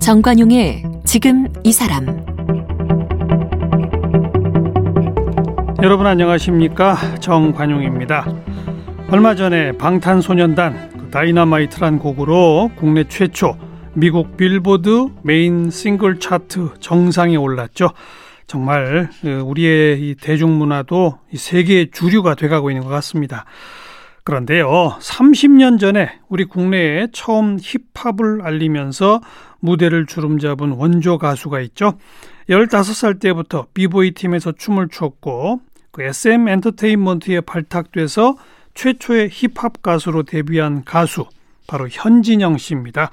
정관용의 0.00 0.84
지금 1.04 1.48
이 1.64 1.72
사람 1.72 2.06
여러분 5.82 6.06
안녕하십니까 6.06 6.96
정관용입니다. 7.18 8.24
얼마 9.10 9.34
전에 9.34 9.72
방탄소년단 9.72 10.90
그 10.96 11.10
다이너마이트란 11.10 11.98
곡으로 11.98 12.70
국내 12.76 13.02
최초 13.04 13.56
미국 13.94 14.36
빌보드 14.36 15.08
메인 15.22 15.70
싱글 15.70 16.20
차트 16.20 16.74
정상에 16.78 17.34
올랐죠. 17.34 17.90
정말 18.46 19.10
그 19.20 19.40
우리의 19.40 20.00
이 20.00 20.14
대중문화도 20.14 21.18
세계의 21.34 21.90
주류가 21.92 22.34
돼가고 22.34 22.70
있는 22.70 22.84
것 22.84 22.90
같습니다. 22.90 23.44
그런데요, 24.24 24.96
30년 25.00 25.78
전에 25.78 26.18
우리 26.28 26.44
국내에 26.44 27.08
처음 27.12 27.58
힙합을 27.60 28.42
알리면서 28.42 29.20
무대를 29.60 30.06
주름잡은 30.06 30.72
원조 30.72 31.18
가수가 31.18 31.60
있죠. 31.60 31.98
15살 32.48 33.20
때부터 33.20 33.66
비보이 33.74 34.12
팀에서 34.12 34.52
춤을 34.52 34.88
췄고 34.88 35.60
그 35.90 36.02
SM 36.02 36.48
엔터테인먼트에 36.48 37.40
발탁돼서 37.40 38.36
최초의 38.74 39.30
힙합 39.30 39.82
가수로 39.82 40.24
데뷔한 40.24 40.84
가수 40.84 41.26
바로 41.66 41.88
현진영 41.88 42.58
씨입니다. 42.58 43.10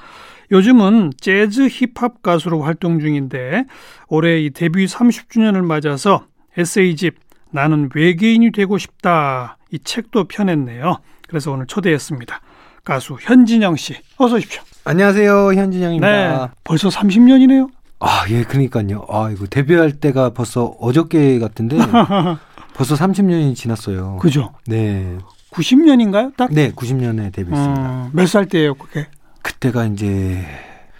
요즘은 0.51 1.13
재즈 1.19 1.67
힙합 1.69 2.21
가수로 2.21 2.61
활동 2.61 2.99
중인데 2.99 3.65
올해 4.07 4.39
이 4.41 4.49
데뷔 4.49 4.85
30주년을 4.85 5.63
맞아서 5.63 6.25
에세이집 6.57 7.15
나는 7.51 7.89
외계인이 7.93 8.51
되고 8.51 8.77
싶다 8.77 9.57
이 9.71 9.79
책도 9.79 10.27
펴냈네요. 10.27 10.97
그래서 11.27 11.51
오늘 11.51 11.65
초대했습니다. 11.67 12.41
가수 12.83 13.17
현진영 13.19 13.75
씨 13.75 13.95
어서 14.17 14.35
오십시오. 14.35 14.61
안녕하세요. 14.85 15.53
현진영입니다. 15.53 16.07
네, 16.07 16.51
벌써 16.63 16.89
30년이네요. 16.89 17.69
아, 17.99 18.25
예, 18.29 18.43
그러니까요. 18.43 19.05
아, 19.09 19.29
이거 19.31 19.45
데뷔할 19.47 19.93
때가 19.93 20.31
벌써 20.31 20.65
어저께 20.79 21.39
같은데 21.39 21.77
벌써 22.75 22.95
30년이 22.95 23.55
지났어요. 23.55 24.17
그죠? 24.17 24.51
네. 24.67 25.17
90년인가요? 25.51 26.35
딱? 26.35 26.51
네, 26.51 26.71
90년에 26.71 27.31
데뷔했습니다. 27.31 28.05
음, 28.05 28.09
몇살 28.13 28.47
때예요, 28.47 28.73
그게? 28.73 29.07
그때가 29.43 29.85
이제 29.85 30.43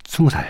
20살. 0.03 0.43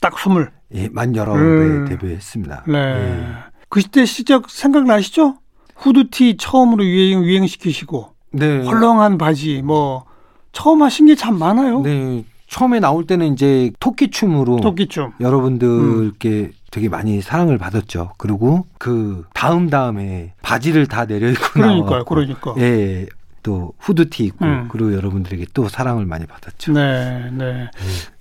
딱 0.00 0.18
스물. 0.18 0.50
예, 0.74 0.88
만 0.88 1.14
열아홉에 1.14 1.40
음. 1.40 1.84
데뷔했습니다. 1.88 2.64
네. 2.68 2.78
예. 2.78 3.26
그때 3.68 4.06
시절 4.06 4.42
생각나시죠? 4.48 5.36
후드티 5.76 6.36
처음으로 6.38 6.84
유행, 6.84 7.22
유행시키시고, 7.24 8.14
네. 8.32 8.64
헐렁한 8.64 9.18
바지, 9.18 9.60
뭐, 9.62 10.04
처음 10.52 10.82
하신 10.82 11.06
게 11.06 11.14
참 11.16 11.38
많아요. 11.38 11.82
네. 11.82 12.24
처음에 12.48 12.80
나올 12.80 13.06
때는 13.06 13.32
이제 13.32 13.70
토끼 13.78 14.10
춤으로 14.10 14.60
토끼춤. 14.60 15.12
여러분들께 15.20 16.50
되게 16.72 16.88
많이 16.88 17.20
사랑을 17.20 17.58
받았죠. 17.58 18.12
그리고 18.18 18.66
그 18.78 19.24
다음 19.34 19.70
다음에 19.70 20.34
바지를 20.42 20.86
다 20.86 21.04
내려입고 21.04 21.44
그러니까요, 21.52 22.04
그러니까. 22.04 22.54
예, 22.58 23.06
또 23.42 23.72
후드티 23.78 24.24
입고 24.24 24.44
음. 24.44 24.68
그리고 24.70 24.94
여러분들에게 24.94 25.46
또 25.54 25.68
사랑을 25.68 26.06
많이 26.06 26.26
받았죠. 26.26 26.72
네, 26.72 27.30
네. 27.32 27.70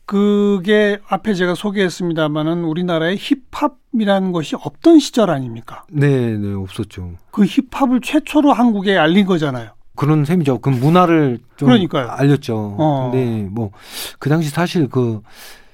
그게 0.05 0.97
앞에 1.07 1.33
제가 1.35 1.53
소개했습니다마는 1.53 2.63
우리나라에 2.63 3.15
힙합이라는 3.17 4.31
것이 4.31 4.55
없던 4.55 4.99
시절 4.99 5.29
아닙니까? 5.29 5.83
네, 5.91 6.35
네, 6.35 6.53
없었죠. 6.53 7.11
그 7.31 7.45
힙합을 7.45 8.01
최초로 8.01 8.51
한국에 8.53 8.97
알린 8.97 9.25
거잖아요. 9.25 9.71
그런 9.95 10.25
셈이죠. 10.25 10.59
그 10.59 10.69
문화를 10.69 11.39
좀 11.57 11.67
그러니까요. 11.67 12.07
알렸죠. 12.09 12.75
어. 12.79 13.11
근데 13.11 13.47
뭐 13.51 13.71
그 14.17 14.29
당시 14.29 14.49
사실 14.49 14.87
그 14.87 15.21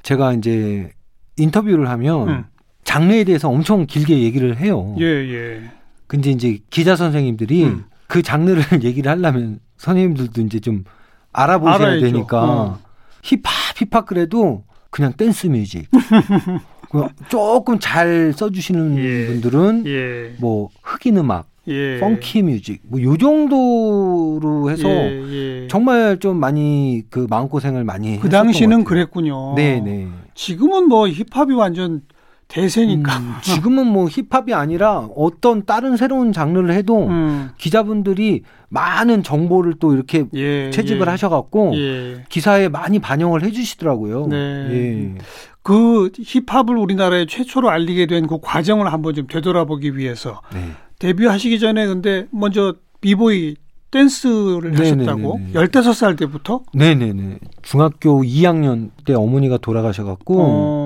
제가 0.03 0.34
이제 0.34 0.91
인터뷰를 1.38 1.89
하면 1.89 2.28
음. 2.29 2.44
장르에 2.84 3.23
대해서 3.23 3.50
엄청 3.50 3.85
길게 3.85 4.19
얘기를 4.22 4.57
해요. 4.57 4.95
예, 5.00 5.05
예. 5.05 5.61
근데 6.07 6.29
이제 6.31 6.59
기자 6.69 6.95
선생님들이 6.95 7.63
음. 7.66 7.85
그 8.07 8.21
장르를 8.21 8.63
얘기를 8.83 9.11
하려면 9.11 9.59
선생님들도 9.77 10.41
이제 10.41 10.59
좀 10.59 10.83
알아보셔야 11.33 11.75
알아야죠. 11.75 12.05
되니까 12.05 12.43
어. 12.43 12.79
힙합 13.23 13.51
힙합 13.75 14.05
그래도 14.05 14.63
그냥 14.89 15.13
댄스 15.13 15.47
뮤직. 15.47 15.89
그 16.91 17.07
조금 17.29 17.79
잘 17.79 18.31
써주시는 18.35 18.97
예. 18.99 19.25
분들은 19.27 19.83
예. 19.88 20.35
뭐 20.39 20.69
흑인 20.83 21.17
음악, 21.17 21.47
예. 21.67 21.99
펑키 21.99 22.43
뮤직 22.43 22.81
뭐 22.83 23.01
요 23.01 23.17
정도로 23.17 24.69
해서 24.69 24.87
예, 24.87 25.63
예. 25.63 25.67
정말 25.67 26.19
좀 26.19 26.37
많이 26.39 27.03
그 27.09 27.25
마음고생을 27.29 27.83
많이 27.83 28.19
그 28.19 28.29
당시는. 28.29 28.83
그랬군요. 28.85 29.55
네, 29.55 29.81
네. 29.81 30.07
지금은 30.35 30.87
뭐 30.87 31.07
힙합이 31.09 31.53
완전 31.55 32.01
대세니까. 32.47 33.17
음, 33.17 33.33
지금은 33.41 33.88
뭐 33.88 34.07
힙합이 34.07 34.53
아니라 34.53 35.09
어떤 35.16 35.66
다른 35.66 35.97
새로운 35.97 36.31
장르를 36.31 36.73
해도 36.73 37.07
음. 37.07 37.50
기자분들이 37.57 38.44
많은 38.69 39.23
정보를 39.23 39.75
또 39.79 39.94
이렇게 39.94 40.25
예, 40.33 40.69
채집을 40.69 41.07
예. 41.07 41.11
하셔갖고 41.11 41.72
예. 41.75 42.23
기사에 42.29 42.69
많이 42.69 43.00
반영을 43.00 43.44
해주시더라고요. 43.44 44.28
네. 44.28 44.38
예. 44.38 45.16
그 45.63 46.11
힙합을 46.16 46.78
우리나라에 46.78 47.25
최초로 47.25 47.69
알리게 47.69 48.05
된 48.05 48.28
그 48.28 48.38
과정을 48.41 48.91
한번 48.94 49.13
좀 49.16 49.28
되돌아보기 49.28 49.97
위해서 49.97 50.41
네. 50.53 50.72
데뷔하시기 51.00 51.59
전에 51.59 51.85
근데 51.88 52.28
먼저 52.31 52.75
비보이 53.01 53.55
댄스를 53.91 54.72
네, 54.72 54.78
하셨다고 54.78 55.39
네, 55.39 55.45
네, 55.53 55.59
네. 55.59 55.67
15살 55.67 56.17
때부터 56.17 56.61
네네네. 56.73 57.39
중학교 57.61 58.23
2학년 58.23 58.89
때 59.05 59.13
어머니가 59.13 59.57
돌아가셔갖고 59.57 60.35
어. 60.39 60.84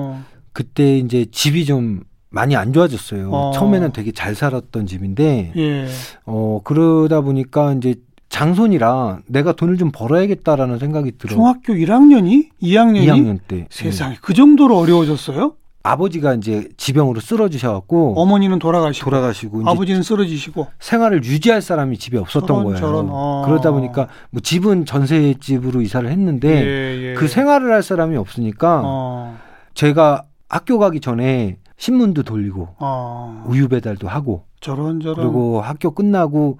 그때 0.52 0.98
이제 0.98 1.26
집이 1.30 1.64
좀 1.64 2.02
많이 2.30 2.56
안 2.56 2.72
좋아졌어요. 2.72 3.30
어. 3.30 3.50
처음에는 3.52 3.92
되게 3.92 4.12
잘 4.12 4.34
살았던 4.34 4.86
집인데 4.86 5.52
예. 5.56 5.86
어 6.24 6.60
그러다 6.62 7.20
보니까 7.20 7.72
이제 7.74 7.96
장손이라 8.28 9.20
내가 9.26 9.52
돈을 9.52 9.76
좀 9.76 9.90
벌어야겠다라는 9.92 10.78
생각이 10.78 11.12
들어. 11.18 11.34
중학교 11.34 11.74
1학년이 11.74 12.50
2학년이 12.62 13.06
2학년 13.06 13.38
때 13.46 13.66
세상에 13.70 14.16
그 14.20 14.34
정도로 14.34 14.78
어려워졌어요? 14.78 15.54
아버지가 15.82 16.34
이제 16.34 16.68
지병으로 16.76 17.20
쓰러지셔갖고 17.20 18.20
어머니는 18.20 18.58
돌아가시고 18.58 19.10
돌아가시고 19.10 19.62
아버지는 19.64 20.02
쓰러지시고 20.02 20.66
생활을 20.78 21.24
유지할 21.24 21.62
사람이 21.62 21.96
집에 21.96 22.18
없었던 22.18 22.46
저런, 22.46 22.64
거예요. 22.64 22.78
저런, 22.78 23.06
어. 23.10 23.42
그러다 23.46 23.72
보니까 23.72 24.08
뭐 24.30 24.42
집은 24.42 24.84
전세 24.84 25.34
집으로 25.40 25.80
이사를 25.80 26.08
했는데 26.08 26.48
예, 26.48 27.10
예. 27.10 27.14
그 27.14 27.28
생활을 27.28 27.72
할 27.72 27.82
사람이 27.82 28.16
없으니까 28.16 28.82
어. 28.84 29.38
제가 29.72 30.24
학교 30.50 30.78
가기 30.78 31.00
전에 31.00 31.56
신문도 31.78 32.24
돌리고 32.24 32.76
어. 32.80 33.44
우유 33.46 33.68
배달도 33.68 34.08
하고 34.08 34.44
저런 34.60 35.00
저런 35.00 35.16
그리고 35.16 35.62
학교 35.62 35.92
끝나고 35.92 36.58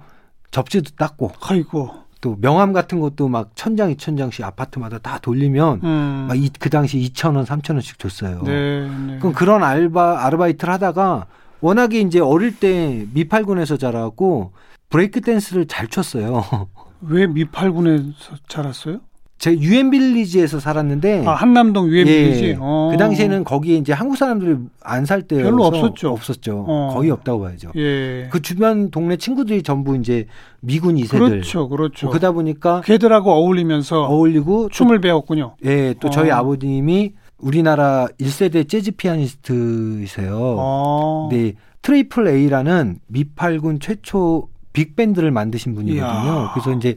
접시도 0.49 0.95
닦고 0.95 1.33
아이고 1.41 1.91
또 2.21 2.37
명함 2.39 2.71
같은 2.71 2.99
것도 2.99 3.27
막 3.27 3.51
천장 3.55 3.91
이천 3.91 4.15
장씩 4.15 4.45
아파트마다 4.45 4.99
다 4.99 5.19
돌리면 5.19 5.81
음. 5.83 6.27
막그 6.29 6.69
당시 6.69 6.97
2천 6.99 7.35
원, 7.35 7.45
3천 7.45 7.73
원씩 7.73 7.99
줬어요. 7.99 8.43
네, 8.43 8.87
네. 8.87 9.19
그럼 9.19 9.33
그런 9.33 9.63
알바 9.63 10.25
아르바이트를 10.25 10.73
하다가 10.73 11.25
워낙에 11.61 11.99
이제 11.99 12.19
어릴 12.19 12.57
때 12.59 13.07
미팔군에서 13.13 13.77
자라고 13.77 14.53
브레이크 14.89 15.21
댄스를 15.21 15.67
잘 15.67 15.87
췄어요. 15.87 16.43
왜 17.01 17.25
미팔군에서 17.25 18.37
자랐어요? 18.47 19.01
제 19.41 19.57
유엔 19.57 19.89
빌리지에서 19.89 20.59
살았는데 20.59 21.25
아 21.25 21.33
한남동 21.33 21.87
유엔 21.89 22.05
빌리지. 22.05 22.45
예, 22.49 22.53
그 22.53 22.95
당시에는 22.99 23.43
거기에 23.43 23.77
이제 23.77 23.91
한국 23.91 24.15
사람들이 24.15 24.55
안 24.83 25.05
살 25.05 25.23
때여서 25.23 25.49
별로 25.49 25.63
없었죠. 25.65 26.11
없었죠. 26.11 26.65
어. 26.67 26.91
거의 26.93 27.09
없다고 27.09 27.41
봐야죠. 27.41 27.71
예. 27.75 28.27
그 28.31 28.39
주변 28.43 28.91
동네 28.91 29.17
친구들이 29.17 29.63
전부 29.63 29.95
이제 29.97 30.27
미군 30.59 30.95
이세들 30.99 31.27
그렇죠, 31.27 31.67
그렇죠. 31.69 32.05
뭐 32.05 32.11
그러다 32.11 32.33
보니까 32.33 32.81
걔들하고 32.85 33.31
어울리면서 33.31 34.03
어울리고 34.03 34.69
춤을 34.69 35.01
배웠군요. 35.01 35.55
또, 35.63 35.69
예, 35.71 35.95
또 35.99 36.11
저희 36.11 36.29
어. 36.29 36.35
아버님이 36.35 37.13
우리나라 37.39 38.07
1세대 38.19 38.69
재즈 38.69 38.91
피아니스트이세요. 38.91 40.37
어. 40.39 41.29
네, 41.31 41.53
트리플 41.81 42.27
A라는 42.27 42.99
미8군 43.07 43.79
최초 43.79 44.49
빅밴드를 44.73 45.31
만드신 45.31 45.73
분이거든요. 45.73 46.05
이야. 46.05 46.51
그래서 46.53 46.71
이제 46.77 46.95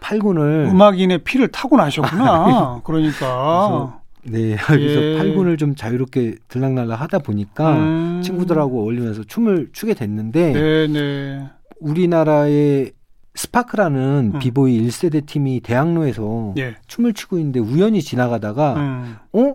팔군을 0.00 0.68
음악인의 0.70 1.24
피를 1.24 1.48
타고 1.48 1.76
나셨구나. 1.76 2.82
그러니까. 2.84 4.00
네, 4.28 4.56
그래서 4.56 5.02
예. 5.02 5.18
팔군을 5.18 5.56
좀 5.56 5.74
자유롭게 5.74 6.36
들락날락 6.48 7.00
하다 7.00 7.20
보니까 7.20 7.76
음. 7.76 8.22
친구들하고 8.24 8.82
어울리면서 8.82 9.22
춤을 9.24 9.70
추게 9.72 9.94
됐는데 9.94 10.52
네, 10.52 10.86
네. 10.88 11.48
우리나라의 11.80 12.92
스파크라는 13.36 14.32
음. 14.34 14.38
비보이 14.38 14.80
1세대 14.82 15.26
팀이 15.26 15.60
대학로에서 15.60 16.54
예. 16.58 16.74
춤을 16.86 17.12
추고 17.12 17.38
있는데 17.38 17.60
우연히 17.60 18.02
지나가다가 18.02 18.74
음. 18.74 19.16
어? 19.32 19.54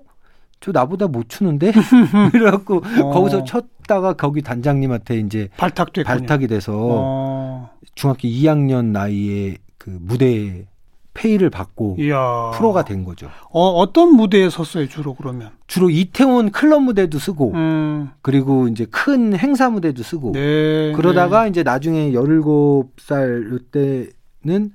저 0.61 0.71
나보다 0.71 1.07
못 1.07 1.27
추는데 1.27 1.71
그래갖고 2.31 2.83
어. 3.01 3.09
거기서 3.09 3.43
쳤다가 3.43 4.13
거기 4.13 4.43
단장님한테 4.43 5.17
이제 5.17 5.49
발탁됐군요. 5.57 6.05
발탁이 6.05 6.47
돼서 6.47 6.73
어. 6.77 7.71
중학교 7.95 8.27
2학년 8.27 8.85
나이에 8.91 9.57
그 9.81 9.97
무대에 9.99 10.67
페이를 11.15 11.49
받고 11.49 11.97
이야. 11.99 12.51
프로가 12.53 12.85
된 12.85 13.03
거죠. 13.03 13.31
어, 13.49 13.67
어떤 13.69 14.15
무대에 14.15 14.47
섰어요, 14.51 14.87
주로 14.87 15.15
그러면? 15.15 15.49
주로 15.65 15.89
이태원 15.89 16.51
클럽 16.51 16.83
무대도 16.83 17.17
쓰고 17.17 17.51
음. 17.53 18.11
그리고 18.21 18.67
이제 18.67 18.85
큰 18.91 19.35
행사 19.35 19.71
무대도 19.71 20.03
쓰고 20.03 20.33
네. 20.33 20.93
그러다가 20.95 21.47
이제 21.47 21.63
나중에 21.63 22.11
17살 22.11 23.59
이때는 23.59 24.71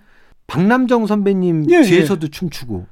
박남정 0.48 1.06
선배님 1.06 1.70
예, 1.70 1.82
뒤에서도 1.82 2.26
춤추고 2.26 2.86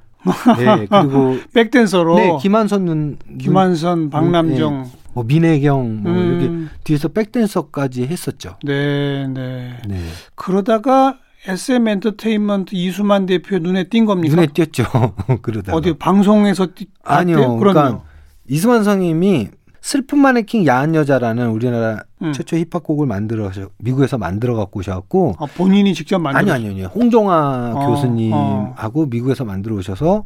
네, 0.57 0.87
그리고 0.89 1.35
네. 1.35 1.41
백댄서로 1.53 2.15
네, 2.15 2.39
김한선 2.41 2.85
눈, 2.85 3.19
눈 3.27 3.39
김한선, 3.39 4.11
박남정. 4.11 4.89
뭐 5.15 5.25
민혜경 5.25 6.03
뭐 6.03 6.13
음. 6.13 6.19
이렇게 6.19 6.75
뒤에서 6.85 7.09
백댄서까지 7.09 8.07
했었죠. 8.07 8.57
네, 8.63 9.27
네. 9.27 9.77
네. 9.89 9.99
그러다가 10.37 11.19
SM 11.47 11.87
엔터테인먼트 11.89 12.75
이수만 12.75 13.27
대표 13.27 13.59
눈에 13.59 13.85
띈 13.85 14.07
겁니까? 14.07 14.35
눈에 14.37 14.47
띄었죠. 14.49 14.85
그러다가 15.43 15.77
어디 15.77 15.93
방송에서 15.93 16.69
띄, 16.75 16.87
아니요. 17.03 17.37
봤대요? 17.37 17.57
그러니까. 17.59 18.03
이수만 18.49 18.85
선생님이 18.85 19.49
슬픈 19.81 20.19
마네킹 20.19 20.67
야한 20.67 20.95
여자라는 20.95 21.51
우리나라 21.51 22.03
음. 22.23 22.33
최초 22.33 22.57
힙합곡을 22.57 23.07
만들어 23.07 23.51
미국에서 23.79 24.17
만들어 24.17 24.55
갖고 24.57 24.81
오셔갖고 24.81 25.35
아, 25.39 25.45
본인이 25.45 25.93
직접 25.93 26.19
만든 26.19 26.41
아니요 26.41 26.55
아니요 26.55 26.71
아니요 26.71 26.87
홍종아 26.87 27.73
어, 27.75 27.87
교수님하고 27.91 29.07
미국에서 29.07 29.45
만들어 29.45 29.77
오셔서 29.77 30.25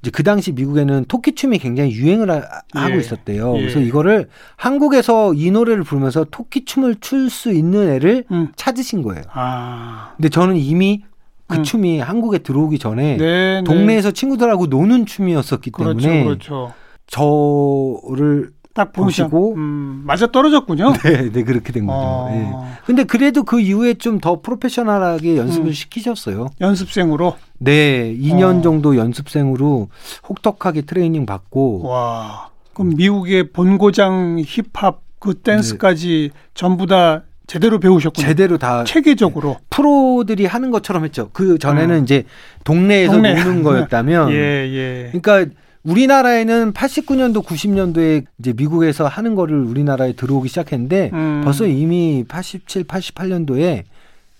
이제 0.00 0.10
그 0.12 0.22
당시 0.22 0.52
미국에는 0.52 1.04
토끼 1.08 1.34
춤이 1.34 1.58
굉장히 1.58 1.92
유행을 1.92 2.30
하, 2.30 2.88
예. 2.88 2.92
고 2.92 3.00
있었대요. 3.00 3.56
예. 3.56 3.60
그래서 3.60 3.80
이거를 3.80 4.28
한국에서 4.56 5.34
이 5.34 5.50
노래를 5.50 5.82
부르면서 5.82 6.24
토끼 6.30 6.64
춤을 6.64 6.96
출 7.00 7.28
수 7.30 7.52
있는 7.52 7.88
애를 7.90 8.24
음. 8.30 8.48
찾으신 8.56 9.02
거예요. 9.02 9.22
아. 9.32 10.12
근데 10.16 10.28
저는 10.28 10.56
이미 10.56 11.02
그 11.46 11.56
음. 11.58 11.62
춤이 11.62 11.98
한국에 11.98 12.38
들어오기 12.38 12.78
전에 12.78 13.16
네, 13.16 13.60
네. 13.60 13.64
동네에서 13.64 14.10
친구들하고 14.12 14.66
노는 14.66 15.06
춤이었었기 15.06 15.70
그렇죠, 15.70 16.00
때문에 16.00 16.24
그렇죠. 16.24 16.72
저를 17.06 18.50
딱 18.74 18.92
보시고 18.92 19.54
음, 19.56 20.02
맞아 20.04 20.28
떨어졌군요. 20.28 20.92
네, 21.02 21.30
네 21.30 21.42
그렇게 21.42 21.72
된 21.72 21.86
거죠. 21.86 21.98
어, 21.98 22.28
예. 22.30 22.78
근데 22.86 23.04
그래도 23.04 23.42
그 23.42 23.60
이후에 23.60 23.94
좀 23.94 24.18
더 24.20 24.40
프로페셔널하게 24.40 25.36
연습을 25.36 25.68
음. 25.68 25.72
시키셨어요. 25.72 26.48
연습생으로 26.60 27.36
네, 27.58 28.14
2년 28.16 28.58
어. 28.58 28.62
정도 28.62 28.96
연습생으로 28.96 29.88
혹독하게 30.28 30.82
트레이닝 30.82 31.26
받고 31.26 31.82
와. 31.84 32.50
그럼 32.74 32.94
미국의 32.96 33.52
본고장 33.52 34.42
힙합 34.44 35.00
그 35.18 35.34
댄스까지 35.34 36.30
전부 36.54 36.86
다 36.86 37.22
제대로 37.46 37.80
배우셨군요. 37.80 38.24
네. 38.24 38.30
제대로 38.30 38.58
다 38.58 38.84
체계적으로. 38.84 39.56
프로들이 39.70 40.46
하는 40.46 40.70
것처럼 40.70 41.04
했죠. 41.04 41.30
그 41.32 41.58
전에는 41.58 41.96
음. 41.96 42.02
이제 42.04 42.24
동네에서 42.64 43.14
동네. 43.14 43.34
노는 43.42 43.62
거였다면 43.62 44.30
예, 44.32 44.34
예. 44.36 45.10
그러니까 45.12 45.52
우리나라에는 45.88 46.72
89년도 46.72 47.44
90년도에 47.44 48.24
이제 48.38 48.52
미국에서 48.56 49.06
하는 49.06 49.34
거를 49.34 49.58
우리나라에 49.62 50.12
들어오기 50.12 50.48
시작했는데 50.48 51.10
음. 51.12 51.40
벌써 51.44 51.66
이미 51.66 52.24
87, 52.28 52.84
88년도에 52.84 53.84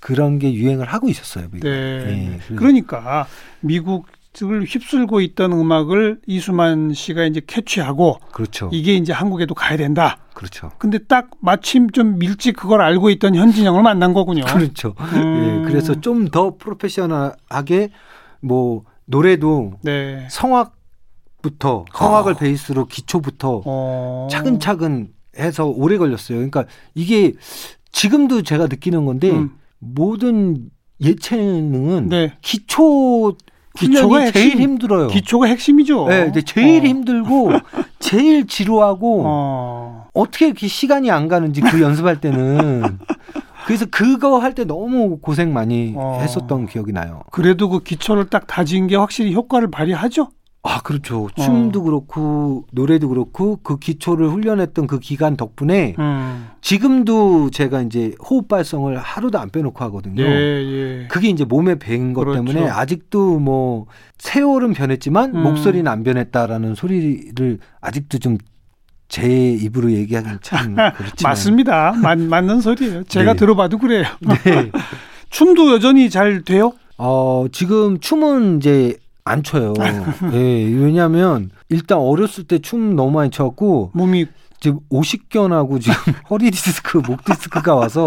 그런 0.00 0.39
게 0.39 0.53
유행을 0.53 0.87
하고 0.87 1.09
있었어요. 1.09 1.47
미국. 1.50 1.69
네. 1.69 2.39
예, 2.50 2.55
그러니까 2.55 3.27
미국 3.61 4.06
을 4.41 4.62
휩쓸고 4.62 5.21
있던 5.23 5.53
음악을 5.53 6.21
이수만 6.27 6.93
씨가 6.95 7.25
이제 7.25 7.41
캐치하고 7.45 8.21
그렇죠. 8.31 8.71
이게 8.73 8.95
이제 8.95 9.12
한국에도 9.12 9.55
가야 9.55 9.77
된다. 9.77 10.19
그렇죠. 10.33 10.71
근데 10.79 10.99
딱 10.99 11.31
마침 11.41 11.91
좀 11.91 12.23
일찍 12.23 12.55
그걸 12.55 12.81
알고 12.81 13.11
있던 13.11 13.35
현진영을 13.35 13.83
만난 13.83 14.15
거군요. 14.15 14.45
그렇죠. 14.45 14.95
음. 15.00 15.65
예, 15.65 15.69
그래서 15.69 16.00
좀 16.00 16.29
더 16.31 16.55
프로페셔널하게 16.56 17.89
뭐 18.41 18.85
노래도 19.06 19.73
네. 19.83 20.29
성악 20.31 20.77
부터 21.43 21.85
성악을 21.94 22.35
아. 22.35 22.37
베이스로 22.37 22.87
기초부터 22.87 23.62
어. 23.64 24.29
차근차근 24.31 25.08
해서 25.38 25.67
오래 25.67 25.96
걸렸어요. 25.99 26.37
그러니까 26.38 26.64
이게 26.94 27.35
지금도 27.93 28.43
제가 28.43 28.67
느끼는 28.67 29.05
건데 29.05 29.31
음. 29.31 29.50
모든 29.79 30.70
예체능은 31.00 32.08
네. 32.08 32.32
기초 32.43 33.37
기초가 33.76 34.32
제일. 34.32 34.58
힘들어요. 34.61 35.06
기초가 35.06 35.46
핵심이죠. 35.46 36.08
네, 36.08 36.25
근데 36.25 36.43
제일 36.43 36.82
어. 36.82 36.87
힘들고 36.88 37.50
제일 38.00 38.49
지루하고 38.49 39.23
어. 39.25 40.08
어떻게 40.14 40.46
이렇게 40.46 40.67
시간이 40.67 41.12
안 41.12 41.29
가는지 41.29 41.61
그 41.61 41.81
연습할 41.81 42.20
때는 42.20 42.99
그래서 43.67 43.87
그거 43.87 44.38
할 44.38 44.55
때 44.55 44.64
너무 44.64 45.19
고생 45.20 45.52
많이 45.52 45.93
어. 45.96 46.19
했었던 46.20 46.67
기억이 46.67 46.90
나요. 46.93 47.23
그래도 47.31 47.69
그 47.69 47.81
기초를 47.85 48.29
딱 48.29 48.49
다진 48.49 48.88
게 48.88 48.96
확실히 48.96 49.32
효과를 49.35 49.70
발휘하죠. 49.70 50.31
아 50.69 50.82
그렇죠. 50.82 51.29
춤도 51.35 51.82
그렇고 51.82 52.67
노래도 52.73 53.09
그렇고 53.09 53.59
그 53.62 53.79
기초를 53.79 54.29
훈련했던 54.29 54.87
그 54.87 55.00
기간 55.00 55.35
덕분에 55.35 55.94
음. 55.99 56.49
지금도 56.61 57.49
제가 57.49 57.81
이제 57.81 58.15
호흡 58.23 58.49
발성을 58.49 58.94
하루도 58.99 59.38
안 59.38 59.49
빼놓고 59.49 59.82
하거든요. 59.85 60.23
예, 60.23 60.26
예. 60.29 61.06
그게 61.09 61.31
이제 61.31 61.47
몸에 61.47 61.76
배인 61.76 62.12
것 62.12 62.20
그렇죠. 62.20 62.44
때문에 62.44 62.69
아직도 62.69 63.38
뭐 63.38 63.87
세월은 64.19 64.75
변했지만 64.75 65.35
음. 65.35 65.43
목소리는 65.43 65.91
안 65.91 66.03
변했다라는 66.03 66.75
소리를 66.75 67.59
아직도 67.81 68.19
좀제 68.19 69.53
입으로 69.62 69.91
얘기하기는 69.93 70.38
참 70.43 70.76
그렇지만 70.99 71.31
맞습니다. 71.31 71.93
맞, 71.93 72.19
맞는 72.19 72.61
소리예요. 72.61 73.05
제가 73.05 73.32
네. 73.32 73.38
들어봐도 73.38 73.79
그래요. 73.79 74.05
네. 74.21 74.71
춤도 75.31 75.73
여전히 75.73 76.11
잘 76.11 76.43
돼요? 76.43 76.75
어, 76.99 77.47
지금 77.53 78.00
춤은 78.00 78.59
이제 78.59 78.99
안 79.28 79.42
춰요. 79.42 79.75
예, 80.32 80.38
왜냐하면 80.38 81.50
일단 81.69 81.98
어렸을 81.98 82.44
때 82.44 82.58
춤 82.58 82.96
너무 82.96 83.10
많이 83.12 83.30
췄고 83.30 83.90
몸이 83.94 84.26
지금 84.60 84.80
오십견하고 84.90 85.78
지금 85.78 85.94
허리 86.30 86.50
디스크, 86.50 86.98
목 86.98 87.25
디스크가 87.25 87.75
와서 87.75 88.06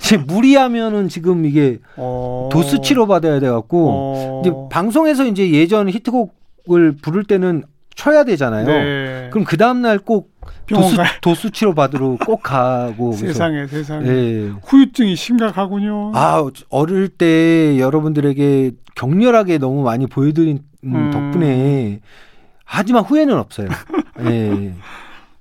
지금 0.00 0.26
무리하면은 0.26 1.08
지금 1.08 1.44
이게 1.44 1.78
어... 1.96 2.48
도수 2.52 2.80
치료 2.80 3.06
받아야 3.06 3.38
돼 3.38 3.48
갖고 3.48 3.90
어... 3.90 4.42
이제 4.42 4.52
방송에서 4.70 5.24
이제 5.26 5.50
예전 5.52 5.88
히트곡을 5.88 6.96
부를 7.02 7.24
때는 7.24 7.64
쳐야 7.96 8.22
되잖아요. 8.24 8.66
네. 8.66 9.28
그럼 9.32 9.44
그 9.44 9.56
다음 9.56 9.82
날 9.82 9.98
꼭 9.98 10.30
도수. 10.66 10.96
도수 11.20 11.50
치료 11.50 11.74
받으러 11.74 12.16
꼭 12.24 12.42
가고 12.42 13.12
세상에 13.12 13.66
세상에 13.66 14.06
예. 14.08 14.52
후유증이 14.64 15.16
심각하군요. 15.16 16.12
아 16.14 16.44
어릴 16.68 17.08
때 17.08 17.78
여러분들에게 17.80 18.70
격렬하게 18.94 19.58
너무 19.58 19.82
많이 19.82 20.06
보여드린 20.06 20.60
음. 20.84 21.10
덕분에 21.10 22.00
하지만 22.64 23.02
후회는 23.04 23.36
없어요. 23.36 23.68
예. 24.26 24.74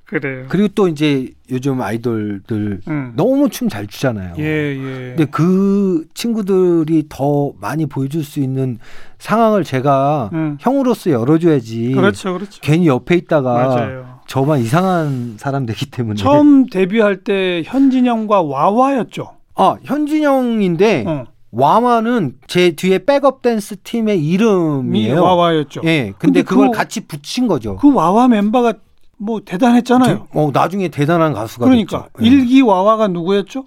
그래요. 0.05 0.45
그리고 0.49 0.67
또 0.75 0.87
이제 0.87 1.31
요즘 1.49 1.81
아이돌들 1.81 2.81
음. 2.87 3.13
너무 3.15 3.49
춤 3.49 3.69
잘 3.69 3.87
추잖아요. 3.87 4.35
예, 4.37 4.43
예. 4.43 5.13
근데 5.15 5.25
그 5.25 6.05
친구들이 6.13 7.05
더 7.09 7.53
많이 7.59 7.87
보여줄 7.87 8.23
수 8.23 8.39
있는 8.39 8.77
상황을 9.17 9.63
제가 9.63 10.29
음. 10.33 10.57
형으로서 10.59 11.09
열어줘야지. 11.09 11.91
그렇죠, 11.93 12.33
그렇죠. 12.33 12.59
괜히 12.61 12.85
옆에 12.87 13.15
있다가 13.15 13.53
맞아요. 13.53 14.19
저만 14.27 14.59
이상한 14.59 15.35
사람 15.37 15.65
되기 15.65 15.87
때문에. 15.87 16.15
처음 16.17 16.67
데뷔할 16.67 17.23
때 17.23 17.63
현진영과 17.65 18.41
와와였죠. 18.43 19.31
아 19.55 19.75
현진영인데 19.83 21.03
어. 21.07 21.25
와마는 21.51 22.33
제 22.47 22.71
뒤에 22.71 22.99
백업 23.05 23.41
댄스 23.41 23.77
팀의 23.81 24.17
미 24.17 24.27
이름이에요. 24.33 25.23
와와였죠. 25.23 25.81
예, 25.85 26.13
근데, 26.17 26.41
근데 26.41 26.41
그걸 26.43 26.67
그거- 26.67 26.77
같이 26.77 27.07
붙인 27.07 27.47
거죠. 27.47 27.77
그 27.77 27.91
와와 27.93 28.27
멤버가 28.27 28.73
뭐 29.17 29.39
대단했잖아요. 29.43 30.27
어, 30.33 30.49
나중에 30.53 30.89
대단한 30.89 31.33
가수가 31.33 31.65
그러니까 31.65 32.07
됐죠. 32.13 32.23
예. 32.23 32.27
일기 32.27 32.61
와와가 32.61 33.07
누구였죠? 33.07 33.65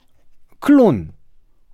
클론, 0.60 1.10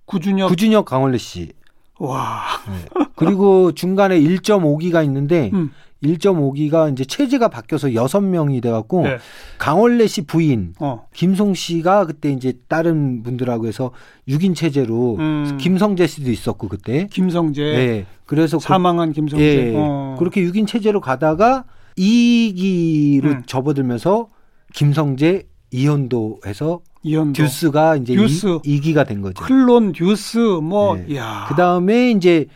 구준혁. 0.05 0.49
구준혁, 0.49 0.85
강원래 0.85 1.17
씨. 1.17 1.51
와. 1.99 2.43
예. 2.69 3.05
그리고 3.15 3.71
중간에 3.71 4.19
1.5기가 4.19 5.03
있는데 5.05 5.49
음. 5.53 5.71
1.5기가 6.03 6.91
이제 6.91 7.03
체제가 7.05 7.47
바뀌어서 7.47 7.87
6명이 7.87 8.61
돼 8.61 8.69
갖고 8.69 9.03
네. 9.03 9.17
강원래 9.57 10.05
씨 10.07 10.21
부인 10.25 10.73
어. 10.79 11.07
김송 11.13 11.53
씨가 11.55 12.05
그때 12.05 12.29
이제 12.31 12.53
다른 12.67 13.23
분들하고 13.23 13.65
해서 13.65 13.91
6인 14.27 14.55
체제로 14.55 15.15
음. 15.17 15.57
김성재 15.59 16.05
씨도 16.05 16.29
있었고 16.31 16.67
그때. 16.67 17.07
김성재. 17.11 17.61
예. 17.63 18.05
그래서 18.25 18.57
그- 18.57 18.63
사망한 18.63 19.13
김성재. 19.13 19.43
예. 19.43 19.73
어. 19.75 20.15
그렇게 20.19 20.41
6인 20.41 20.67
체제로 20.67 21.01
가다가 21.01 21.63
2기로 21.97 23.25
음. 23.25 23.43
접어들면서 23.45 24.29
김성재 24.73 25.43
이현도 25.71 26.39
해서 26.45 26.81
이현도. 27.03 27.33
듀스가 27.33 27.97
이제 27.97 28.15
듀스. 28.15 28.59
2기가 28.63 28.79
된 28.79 29.21
거죠. 29.21 29.43
클론 29.43 29.91
듀스 29.93 30.37
뭐 30.37 30.95
네. 30.95 31.17
야. 31.17 31.45
그 31.47 31.55
다음에 31.55 32.11
이제 32.11 32.47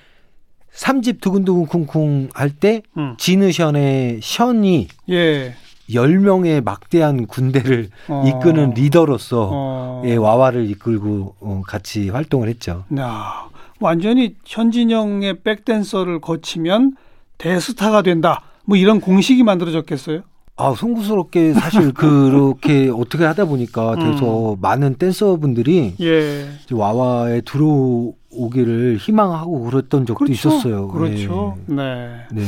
삼집 0.71 1.21
두근두근 1.21 1.85
쿵쿵 1.85 2.29
할때 2.33 2.81
음. 2.97 3.15
지누션의 3.17 4.19
션이 4.21 4.87
예. 5.09 5.55
10명의 5.89 6.63
막대한 6.63 7.25
군대를 7.25 7.89
어. 8.07 8.23
이끄는 8.27 8.71
리더로서 8.75 9.49
어. 9.51 10.03
예, 10.05 10.15
와와를 10.15 10.69
이끌고 10.69 11.35
어, 11.39 11.61
같이 11.67 12.09
활동을 12.09 12.47
했죠. 12.47 12.85
야, 12.99 13.49
완전히 13.79 14.35
현진영의 14.45 15.41
백댄서를 15.41 16.21
거치면 16.21 16.95
대스타가 17.39 18.03
된다. 18.03 18.43
뭐 18.69 18.77
이런 18.77 19.01
공식이 19.01 19.41
만들어졌겠어요? 19.41 20.21
아, 20.55 20.75
송구스럽게 20.77 21.53
사실 21.53 21.91
그렇게 21.95 22.91
어떻게 22.93 23.25
하다 23.25 23.45
보니까 23.45 23.95
음. 23.95 23.99
돼서 23.99 24.55
많은 24.61 24.95
댄서분들이 24.95 25.95
예. 25.99 26.49
이제 26.63 26.75
와와에 26.75 27.41
들어오기를 27.41 28.97
희망하고 28.99 29.63
그랬던 29.63 30.05
적도 30.05 30.25
있었어요. 30.31 30.87
그렇죠. 30.89 31.57
예. 31.69 31.73
네. 31.73 32.09
네. 32.31 32.43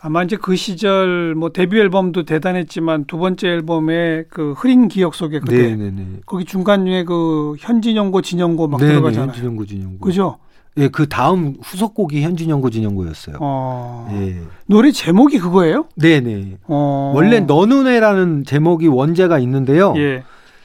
아마 0.00 0.22
이제 0.22 0.38
그 0.40 0.56
시절 0.56 1.34
뭐 1.34 1.50
데뷔 1.50 1.78
앨범도 1.78 2.22
대단했지만 2.24 3.04
두 3.04 3.18
번째 3.18 3.48
앨범에 3.48 4.24
그 4.30 4.54
흐린 4.56 4.88
기억 4.88 5.14
속에 5.14 5.40
그대 5.40 5.76
네, 5.76 5.76
네, 5.76 5.90
네. 5.90 6.06
거기 6.24 6.46
중간에 6.46 7.04
그 7.04 7.54
현진영고 7.58 8.22
진영고 8.22 8.68
막 8.68 8.80
네, 8.80 8.86
네, 8.86 8.92
들어가잖아요. 8.92 9.26
현진영고 9.26 9.66
진영고. 9.66 9.98
그죠? 9.98 10.38
예, 10.76 10.88
그 10.88 11.08
다음 11.08 11.56
후속곡이 11.62 12.22
현진영고 12.22 12.70
진영고였어요. 12.70 13.36
어. 13.40 14.08
예. 14.12 14.40
노래 14.66 14.92
제목이 14.92 15.38
그거예요? 15.38 15.86
네, 15.96 16.20
네. 16.20 16.56
어. 16.68 17.12
원래 17.14 17.40
너 17.40 17.66
눈에라는 17.66 18.44
제목이 18.44 18.86
원제가 18.86 19.38
있는데요. 19.40 19.94
예. 19.96 20.22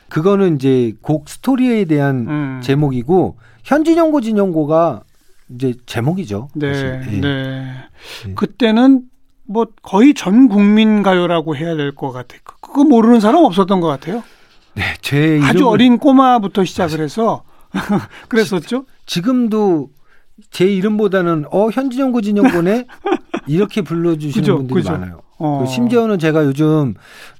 그거는 0.09 0.55
이제 0.55 0.93
곡 1.01 1.27
스토리에 1.27 1.85
대한 1.85 2.27
음. 2.29 2.59
제목이고 2.63 3.37
현진영고 3.63 4.21
진영고가 4.21 5.01
이제 5.55 5.73
제목이죠. 5.87 6.49
네. 6.53 6.67
예. 6.67 7.17
네. 7.19 7.27
예. 8.27 8.33
그때는 8.35 9.01
뭐 9.47 9.65
거의 9.81 10.13
전 10.13 10.47
국민 10.47 11.01
가요라고 11.03 11.55
해야 11.55 11.75
될 11.75 11.93
것 11.95 12.11
같아요. 12.11 12.39
그- 12.43 12.59
그거 12.61 12.83
모르는 12.83 13.19
사람 13.19 13.43
없었던 13.43 13.79
것 13.81 13.87
같아요. 13.87 14.23
네, 14.75 14.83
제 15.01 15.39
아주 15.43 15.57
이름을 15.59 15.63
어린 15.71 15.97
꼬마부터 15.97 16.63
시작을 16.65 16.99
해서 17.01 17.43
그랬었죠. 18.29 18.85
지 19.05 19.21
금도 19.21 19.89
제 20.51 20.65
이름보다는 20.65 21.45
어 21.51 21.69
현진영고 21.69 22.21
진영고네 22.21 22.87
이렇게 23.47 23.81
불러주시는 23.81 24.41
그죠, 24.41 24.57
분들이 24.57 24.75
그죠. 24.81 24.91
많아요. 24.91 25.21
어. 25.37 25.59
그 25.63 25.71
심지어는 25.71 26.19
제가 26.19 26.45
요즘 26.45 26.93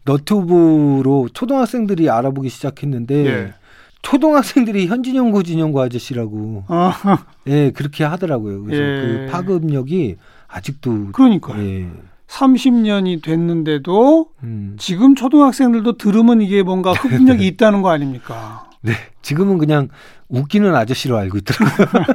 너튜브로 0.04 1.30
초등학생들이 1.34 2.10
알아보기 2.10 2.50
시작했는데 2.50 3.25
예. 3.25 3.54
초등학생들이 4.01 4.88
현진영고 4.88 5.44
진영고 5.44 5.82
아저씨라고 5.82 6.65
어, 6.68 6.92
예 7.48 7.72
그렇게 7.72 8.04
하더라고요. 8.04 8.63
그래서 8.63 8.82
예. 8.82 8.86
그 9.01 9.32
파급력이 9.32 10.18
아직도 10.48 11.12
그러니까 11.12 11.58
예. 11.60 11.89
30년이 12.27 13.24
됐는데도 13.24 14.27
음. 14.44 14.75
지금 14.80 15.15
초등학생들도 15.15 15.98
들으면 15.98 16.42
이게 16.42 16.63
뭔가 16.63 16.92
흡입력이 16.92 17.46
있다는 17.48 17.82
거 17.82 17.89
아닙니까? 17.89 18.64
네 18.86 18.94
지금은 19.22 19.58
그냥 19.58 19.89
웃기는 20.30 20.75
아저씨로 20.75 21.18
알고 21.18 21.38
있더라고요. 21.39 21.88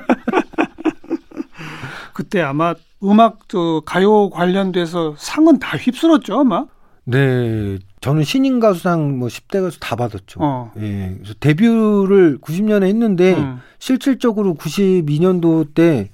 그때 2.15 2.43
아마 2.43 2.75
음악 3.03 3.49
저 3.49 3.83
가요 3.87 4.31
관련돼서 4.31 5.15
상은 5.17 5.59
다 5.59 5.77
휩쓸었죠 5.77 6.41
아마. 6.41 6.67
네 7.05 7.79
저는 8.00 8.25
신인 8.25 8.61
가수상 8.61 9.19
뭐 9.19 9.29
10대 9.29 9.62
가수 9.62 9.81
다 9.81 9.97
받았죠. 9.97 10.41
어. 10.43 10.73
예 10.79 11.15
그래서 11.17 11.35
데뷔를 11.41 12.39
90년에 12.41 12.85
했는데 12.85 13.35
음. 13.35 13.61
실질적으로 13.79 14.55
92년도 14.55 15.75
때 15.75 16.11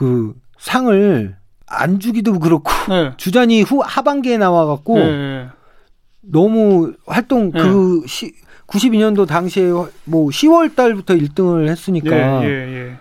그 0.00 0.34
상을 0.58 1.36
안 1.66 2.00
주기도 2.00 2.38
그렇고 2.38 2.72
네. 2.88 3.12
주잔이 3.18 3.60
후 3.60 3.82
하반기에 3.84 4.38
나와 4.38 4.64
갖고 4.64 4.98
네. 4.98 5.46
너무 6.22 6.94
활동 7.06 7.52
네. 7.52 7.62
그 7.62 8.02
시, 8.06 8.32
92년도 8.70 9.26
당시에 9.26 9.70
뭐 10.04 10.28
10월 10.28 10.74
달부터 10.74 11.14
1등을 11.14 11.68
했으니까 11.68 12.44
예, 12.44 12.48
예, 12.48 12.92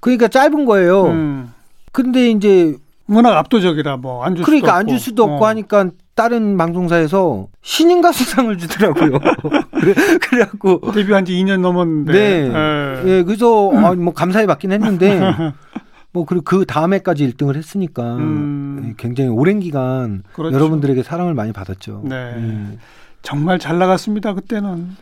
그러니까 0.00 0.28
짧은 0.28 0.60
예. 0.60 0.64
거예요. 0.64 1.06
음. 1.06 1.52
근데 1.92 2.30
이제 2.30 2.76
워낙 3.08 3.36
압도적이라 3.38 3.96
뭐 3.96 4.22
안줄 4.24 4.44
수도 4.44 4.46
그러니까. 4.46 4.74
안 4.76 4.86
줄 4.86 4.98
수도 4.98 5.24
없고 5.24 5.44
어. 5.44 5.48
하니까 5.48 5.90
다른 6.14 6.56
방송사에서 6.56 7.46
신인 7.62 8.00
가수상을 8.00 8.56
주더라고요. 8.58 9.18
그래, 9.80 9.94
그래갖고 10.20 10.92
데뷔한 10.92 11.24
지 11.24 11.32
2년 11.32 11.60
넘었는데. 11.60 12.12
네. 12.12 12.52
예. 12.54 13.08
예, 13.18 13.22
그래서 13.22 13.70
아, 13.72 13.94
뭐 13.94 14.12
감사히 14.12 14.46
받긴 14.46 14.72
했는데 14.72 15.20
뭐 16.12 16.24
그리고 16.26 16.44
그 16.44 16.64
다음에까지 16.64 17.28
1등을 17.32 17.56
했으니까 17.56 18.16
음. 18.16 18.86
예, 18.88 18.94
굉장히 18.96 19.30
오랜 19.30 19.58
기간 19.60 20.22
그렇죠. 20.32 20.54
여러분들에게 20.54 21.02
사랑을 21.02 21.34
많이 21.34 21.52
받았죠. 21.52 22.02
네. 22.04 22.14
예. 22.36 22.78
정말 23.22 23.58
잘 23.58 23.78
나갔습니다 23.78 24.34
그때는. 24.34 24.96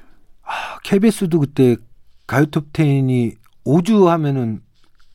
아, 0.87 0.91
KBS도 0.91 1.41
그때 1.41 1.77
가요톱 2.27 2.73
10이 2.73 3.35
5주 3.65 4.07
하면은 4.07 4.61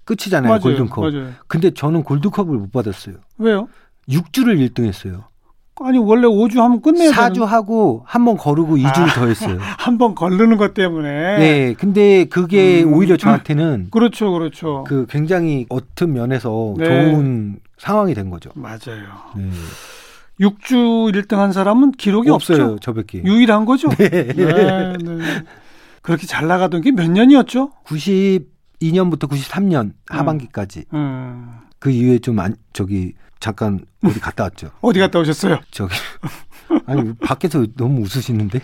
끝이잖아요. 0.05 0.49
맞아요. 0.49 0.61
골든컵. 0.61 1.03
맞아요. 1.13 1.29
근데 1.47 1.71
저는 1.71 2.03
골든컵을 2.03 2.57
못 2.57 2.71
받았어요. 2.71 3.15
왜요? 3.37 3.67
6주를 4.09 4.57
1등 4.69 4.85
했어요. 4.85 5.25
아니 5.83 5.97
원래 5.97 6.27
5주 6.27 6.57
하면 6.57 6.81
끝내야 6.81 7.11
4주 7.11 7.43
하고 7.45 8.03
한 8.05 8.25
번 8.25 8.37
거르고 8.37 8.75
2주를 8.77 9.09
아. 9.09 9.13
더 9.13 9.25
했어요. 9.27 9.57
한 9.79 9.97
번 9.97 10.13
걸르는 10.15 10.57
것 10.57 10.73
때문에. 10.73 11.37
네. 11.39 11.73
근데 11.77 12.25
그게 12.25 12.83
음. 12.83 12.93
오히려 12.93 13.15
저한테는 13.17 13.87
그렇죠, 13.91 14.31
그렇죠. 14.31 14.83
그 14.87 15.05
굉장히 15.09 15.65
어떤 15.69 16.13
면에서 16.13 16.75
네. 16.77 16.85
좋은 16.85 17.59
상황이 17.77 18.13
된 18.13 18.29
거죠. 18.29 18.51
맞아요. 18.55 19.05
네. 19.35 19.49
6주 20.39 21.13
1등 21.13 21.37
한 21.37 21.51
사람은 21.51 21.91
기록이 21.93 22.29
없어요, 22.29 22.63
없죠. 22.73 22.79
저밖에. 22.79 23.23
유일한 23.23 23.65
거죠. 23.65 23.89
네. 23.97 24.09
네. 24.09 24.93
그렇게 26.01 26.25
잘 26.27 26.47
나가던 26.47 26.81
게 26.81 26.91
몇 26.91 27.09
년이었죠? 27.09 27.71
92년부터 27.85 29.27
93년 29.29 29.93
하반기까지 30.07 30.85
음. 30.93 31.59
그 31.79 31.89
이후에 31.91 32.19
좀 32.19 32.39
안, 32.39 32.55
저기 32.73 33.13
잠깐 33.39 33.79
어디 34.03 34.19
갔다 34.19 34.43
왔죠. 34.43 34.71
어디 34.81 34.99
갔다 34.99 35.19
오셨어요? 35.19 35.59
저기 35.71 35.93
아니 36.85 37.13
밖에서 37.17 37.65
너무 37.75 38.01
웃으시는데 38.01 38.59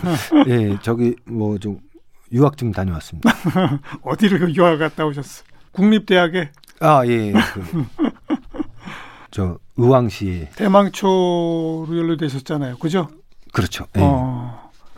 예 0.48 0.78
저기 0.82 1.14
뭐 1.26 1.58
좀 1.58 1.78
유학 2.32 2.56
좀 2.56 2.72
다녀왔습니다. 2.72 3.30
어디를 4.02 4.38
그 4.38 4.52
유학 4.54 4.78
갔다 4.78 5.04
오셨어요? 5.04 5.44
국립대학에 5.72 6.50
아 6.80 7.04
예 7.06 7.32
그, 7.32 7.84
저 9.30 9.58
의왕시에 9.76 10.50
대망초로 10.56 11.86
연루되셨잖아요. 11.90 12.78
그죠? 12.78 13.08
그렇죠. 13.52 13.84
예. 13.96 14.00
어. 14.02 14.31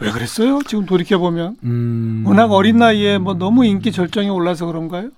왜 0.05 0.11
그랬어요? 0.11 0.61
지금 0.67 0.85
돌이켜 0.85 1.19
보면 1.19 1.57
음, 1.65 2.25
워낙 2.27 2.53
어린 2.53 2.77
나이에 2.77 3.19
뭐 3.19 3.35
너무 3.35 3.65
인기 3.65 3.91
절정에 3.91 4.29
올라서 4.29 4.67
그런가요? 4.67 5.11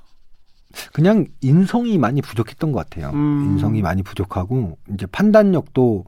그냥 0.92 1.26
인성이 1.40 1.98
많이 1.98 2.22
부족했던 2.22 2.70
것 2.72 2.78
같아요. 2.88 3.10
음. 3.14 3.52
인성이 3.52 3.82
많이 3.82 4.02
부족하고 4.02 4.78
이제 4.94 5.06
판단력도 5.06 6.04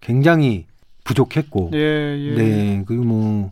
굉장히 0.00 0.66
부족했고 1.04 1.70
예, 1.74 1.78
예. 1.78 2.34
네 2.34 2.84
그리고 2.86 3.04
뭐 3.04 3.50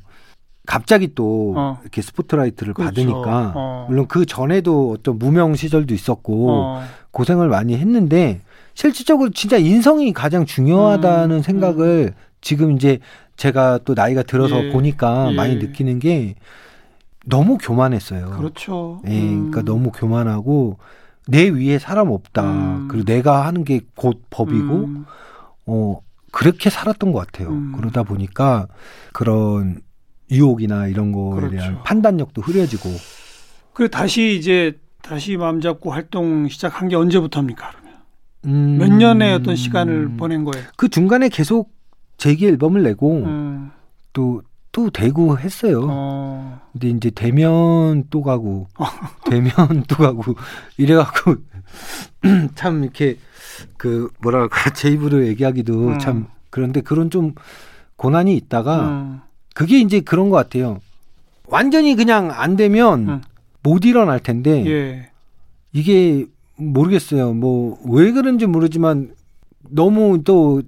갑자기 0.66 1.14
또 1.14 1.54
어. 1.56 1.78
이렇게 1.82 2.02
스포트라이트를 2.02 2.74
그렇죠. 2.74 2.90
받으니까 2.90 3.52
어. 3.56 3.86
물론 3.88 4.06
그 4.06 4.26
전에도 4.26 4.92
어떤 4.98 5.18
무명 5.18 5.54
시절도 5.54 5.94
있었고 5.94 6.50
어. 6.50 6.84
고생을 7.10 7.48
많이 7.48 7.76
했는데 7.76 8.40
실질적으로 8.74 9.30
진짜 9.30 9.56
인성이 9.56 10.12
가장 10.12 10.44
중요하다는 10.44 11.36
음, 11.36 11.42
생각을 11.42 12.14
지금 12.44 12.72
이제 12.76 12.98
제가 13.36 13.78
또 13.84 13.94
나이가 13.94 14.22
들어서 14.22 14.66
예, 14.66 14.70
보니까 14.70 15.32
예. 15.32 15.34
많이 15.34 15.56
느끼는 15.56 15.98
게 15.98 16.34
너무 17.26 17.56
교만했어요. 17.58 18.30
그렇죠. 18.36 19.00
예, 19.08 19.18
음. 19.18 19.50
그러니까 19.50 19.62
너무 19.62 19.90
교만하고 19.90 20.78
내 21.26 21.48
위에 21.48 21.78
사람 21.78 22.10
없다. 22.10 22.42
음. 22.44 22.88
그리고 22.88 23.04
내가 23.06 23.46
하는 23.46 23.64
게 23.64 23.80
곧 23.96 24.22
법이고 24.30 24.74
음. 24.84 25.06
어 25.66 26.00
그렇게 26.30 26.68
살았던 26.68 27.12
것 27.12 27.26
같아요. 27.26 27.48
음. 27.48 27.72
그러다 27.76 28.02
보니까 28.02 28.66
그런 29.14 29.80
유혹이나 30.30 30.86
이런 30.88 31.12
거에 31.12 31.36
그렇죠. 31.40 31.56
대한 31.56 31.82
판단력도 31.82 32.42
흐려지고 32.42 32.90
그래 33.72 33.88
다시 33.88 34.36
이제 34.36 34.78
다시 35.02 35.36
마음 35.38 35.60
잡고 35.62 35.92
활동 35.92 36.48
시작한 36.48 36.88
게 36.88 36.96
언제부터입니까? 36.96 37.70
그러면 37.70 37.94
음, 38.46 38.76
몇 38.78 38.92
년의 38.92 39.32
어떤 39.34 39.56
시간을 39.56 40.16
보낸 40.16 40.44
거예요? 40.44 40.66
그 40.76 40.88
중간에 40.88 41.28
계속 41.30 41.73
재기 42.16 42.46
앨범을 42.46 42.82
내고 42.82 43.16
음. 43.24 43.70
또또 44.12 44.90
대구 44.90 45.36
했어요. 45.38 45.86
어. 45.88 46.60
근데 46.72 46.88
이제 46.90 47.10
대면 47.10 48.04
또 48.10 48.22
가고 48.22 48.68
대면 49.30 49.52
또 49.88 49.96
가고 49.96 50.34
이래갖고 50.76 51.36
참 52.54 52.82
이렇게 52.84 53.18
그 53.76 54.08
뭐랄까 54.20 54.70
제 54.72 54.90
입으로 54.90 55.26
얘기하기도 55.26 55.88
음. 55.88 55.98
참 55.98 56.26
그런데 56.50 56.80
그런 56.80 57.10
좀 57.10 57.34
고난이 57.96 58.36
있다가 58.36 58.88
음. 58.88 59.20
그게 59.54 59.80
이제 59.80 60.00
그런 60.00 60.30
것 60.30 60.36
같아요. 60.36 60.80
완전히 61.46 61.94
그냥 61.94 62.30
안 62.30 62.56
되면 62.56 63.08
음. 63.08 63.22
못 63.62 63.84
일어날 63.84 64.20
텐데 64.20 64.64
예. 64.66 65.10
이게 65.72 66.26
모르겠어요. 66.56 67.32
뭐 67.34 67.78
왜 67.86 68.12
그런지 68.12 68.46
모르지만 68.46 69.14
너무 69.70 70.22
또 70.24 70.62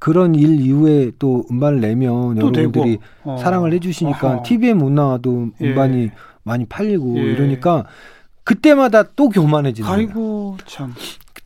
그런 0.00 0.34
일 0.34 0.60
이후에 0.60 1.12
또 1.18 1.44
음반을 1.50 1.80
내면 1.80 2.38
또 2.38 2.46
여러분들이. 2.46 2.98
어. 3.22 3.36
사랑을 3.40 3.72
해주시니까 3.74 4.28
어허. 4.28 4.42
TV에 4.42 4.74
못 4.74 4.90
나와도 4.90 5.50
예. 5.60 5.68
음반이 5.68 6.10
많이 6.42 6.64
팔리고 6.64 7.18
예. 7.18 7.22
이러니까 7.22 7.84
그때마다 8.42 9.04
또 9.14 9.28
교만해지는 9.28 9.88
거예요. 9.88 10.08
아이고 10.08 10.56
참. 10.66 10.94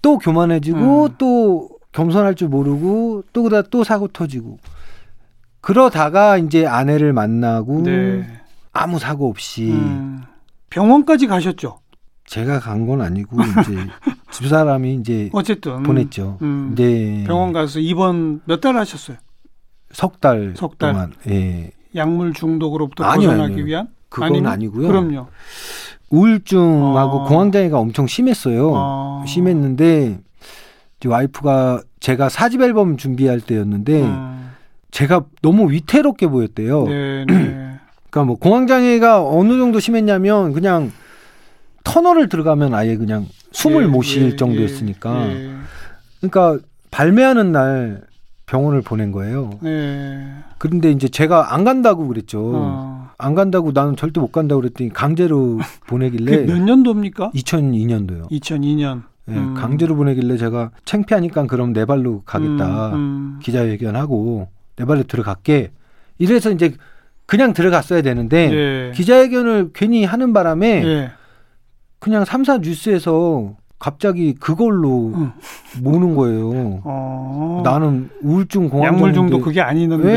또 0.01 0.19
교만해지고 0.19 1.05
음. 1.05 1.15
또 1.19 1.69
겸손할 1.93 2.37
줄 2.37 2.49
모르고 2.49 3.25
또 3.33 3.43
그러다 3.43 3.69
또 3.71 3.85
사고 3.85 4.09
터지고 4.09 4.59
그러다가 5.61 6.39
이제 6.39 6.67
아내를 6.67 7.13
만나고 7.13 7.83
네. 7.83 8.25
아무 8.73 8.99
사고 8.99 9.29
없이 9.29 9.71
음. 9.73 10.23
병원까지 10.71 11.27
가셨죠. 11.27 11.81
제가 12.26 12.59
간 12.61 12.87
건 12.87 13.00
아니고 13.02 13.37
이제 13.43 13.76
집사람이 14.33 14.95
이제 14.95 15.31
어쨌든 15.33 15.83
보냈죠. 15.83 16.38
음. 16.43 16.75
네. 16.75 17.25
병원 17.26 17.52
가서 17.52 17.78
입원 17.81 18.40
몇 18.47 18.61
달 18.61 18.76
하셨어요. 18.76 19.16
석달석 19.93 20.78
달. 20.78 20.93
동안. 20.93 21.12
예. 21.28 21.71
약물 21.95 22.33
중독으로부터 22.33 23.04
아니요, 23.04 23.28
벗어나기 23.31 23.52
아니요. 23.54 23.64
위한? 23.66 23.88
그건 24.09 24.28
아니면? 24.31 24.52
아니고요. 24.52 24.88
그럼요. 24.88 25.26
우울증하고 26.11 27.19
어. 27.19 27.25
공황장애가 27.28 27.78
엄청 27.78 28.07
심했어요. 28.07 28.71
어. 28.75 29.25
심했는데 29.26 30.21
와이프가 31.07 31.83
제가 32.00 32.28
사집 32.31 32.62
앨범 32.62 32.97
준비할 32.97 33.40
때였는데 33.40 34.02
음. 34.02 34.50
제가 34.90 35.25
너무 35.43 35.71
위태롭게 35.71 36.28
보였대요. 36.28 36.85
네, 36.87 37.25
네. 37.26 37.35
그러니까 38.11 38.25
뭐 38.25 38.37
공황장애가 38.37 39.23
어느 39.28 39.59
정도 39.59 39.81
심했냐면 39.81 40.52
그냥 40.54 40.93
터널을 41.85 42.29
들어가면 42.29 42.75
아예 42.75 42.97
그냥 42.97 43.26
숨을 43.53 43.85
예, 43.85 43.87
못쉴 43.87 44.33
예, 44.33 44.37
정도였으니까. 44.37 45.31
예, 45.31 45.50
그러니까 46.21 46.59
발매하는 46.91 47.53
날 47.53 48.03
병원을 48.47 48.83
보낸 48.83 49.12
거예요. 49.12 49.50
네. 49.62 50.29
그런데 50.59 50.91
이제 50.91 51.09
제가 51.09 51.55
안 51.55 51.64
간다고 51.64 52.07
그랬죠. 52.09 52.53
어. 52.55 53.11
안 53.17 53.35
간다고 53.35 53.73
나는 53.73 53.97
절대 53.97 54.21
못 54.21 54.33
간다고 54.33 54.61
그랬더니 54.61 54.91
강제로 54.91 55.59
보내길래 55.87 56.45
몇 56.47 56.61
년도입니까? 56.61 57.31
2002년도요. 57.35 58.31
2002년. 58.31 59.03
예, 59.31 59.33
음. 59.33 59.55
강제로 59.55 59.97
보내길래 59.97 60.37
제가 60.37 60.71
창피하니까 60.85 61.47
그럼 61.47 61.73
내 61.73 61.87
발로 61.87 62.23
가겠다. 62.26 62.88
음, 62.91 62.95
음. 62.95 63.41
기자회견하고 63.43 64.49
내 64.76 64.85
발로 64.85 65.05
들어갈게. 65.05 65.71
이래서 66.19 66.50
이제 66.50 66.75
그냥 67.26 67.55
들어갔어야 67.55 68.03
되는데 68.03 68.53
예. 68.53 68.93
기자회견을 68.95 69.71
괜히 69.73 70.05
하는 70.05 70.33
바람에 70.35 70.85
예. 70.85 71.11
그냥 72.05 72.27
삼사 72.27 72.59
뉴스에서 72.59 73.55
갑자기 73.79 74.35
그걸로 74.35 75.13
음. 75.15 75.33
모는 75.81 76.15
거예요. 76.15 76.83
어. 76.85 77.63
나는 77.65 78.11
우울증 78.21 78.69
공황 78.69 78.89
약물 78.89 79.15
중독 79.15 79.41
그게 79.41 79.63
아니는데. 79.63 80.09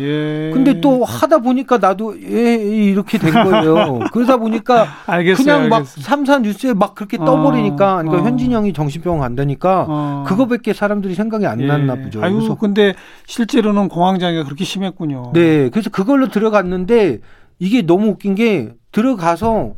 예. 0.00 0.50
근데 0.52 0.80
또 0.80 1.04
하다 1.04 1.38
보니까 1.38 1.78
나도 1.78 2.20
예 2.20 2.56
이렇게 2.56 3.18
된 3.18 3.32
거예요. 3.32 4.00
그러다 4.12 4.38
보니까 4.38 4.88
알겠어요. 5.06 5.44
그냥 5.44 5.68
막 5.68 5.76
알겠어요. 5.76 6.02
삼사 6.02 6.38
뉴스에 6.40 6.74
막 6.74 6.96
그렇게 6.96 7.18
어, 7.20 7.24
떠버리니까 7.24 8.02
그러니까 8.02 8.16
어. 8.20 8.26
현진이 8.26 8.52
형이 8.52 8.72
정신병원 8.72 9.20
간다니까 9.20 9.86
어. 9.88 10.24
그거밖에 10.26 10.72
사람들이 10.72 11.14
생각이 11.14 11.46
안 11.46 11.60
예. 11.60 11.66
났나 11.66 11.94
보죠. 11.94 12.20
아유, 12.20 12.34
그래서 12.34 12.56
근데 12.56 12.94
실제로는 13.26 13.88
공황 13.88 14.18
장애가 14.18 14.42
그렇게 14.42 14.64
심했군요. 14.64 15.30
네, 15.34 15.70
그래서 15.70 15.88
그걸로 15.88 16.30
들어갔는데 16.30 17.20
이게 17.60 17.82
너무 17.82 18.08
웃긴 18.08 18.34
게 18.34 18.72
들어가서 18.90 19.74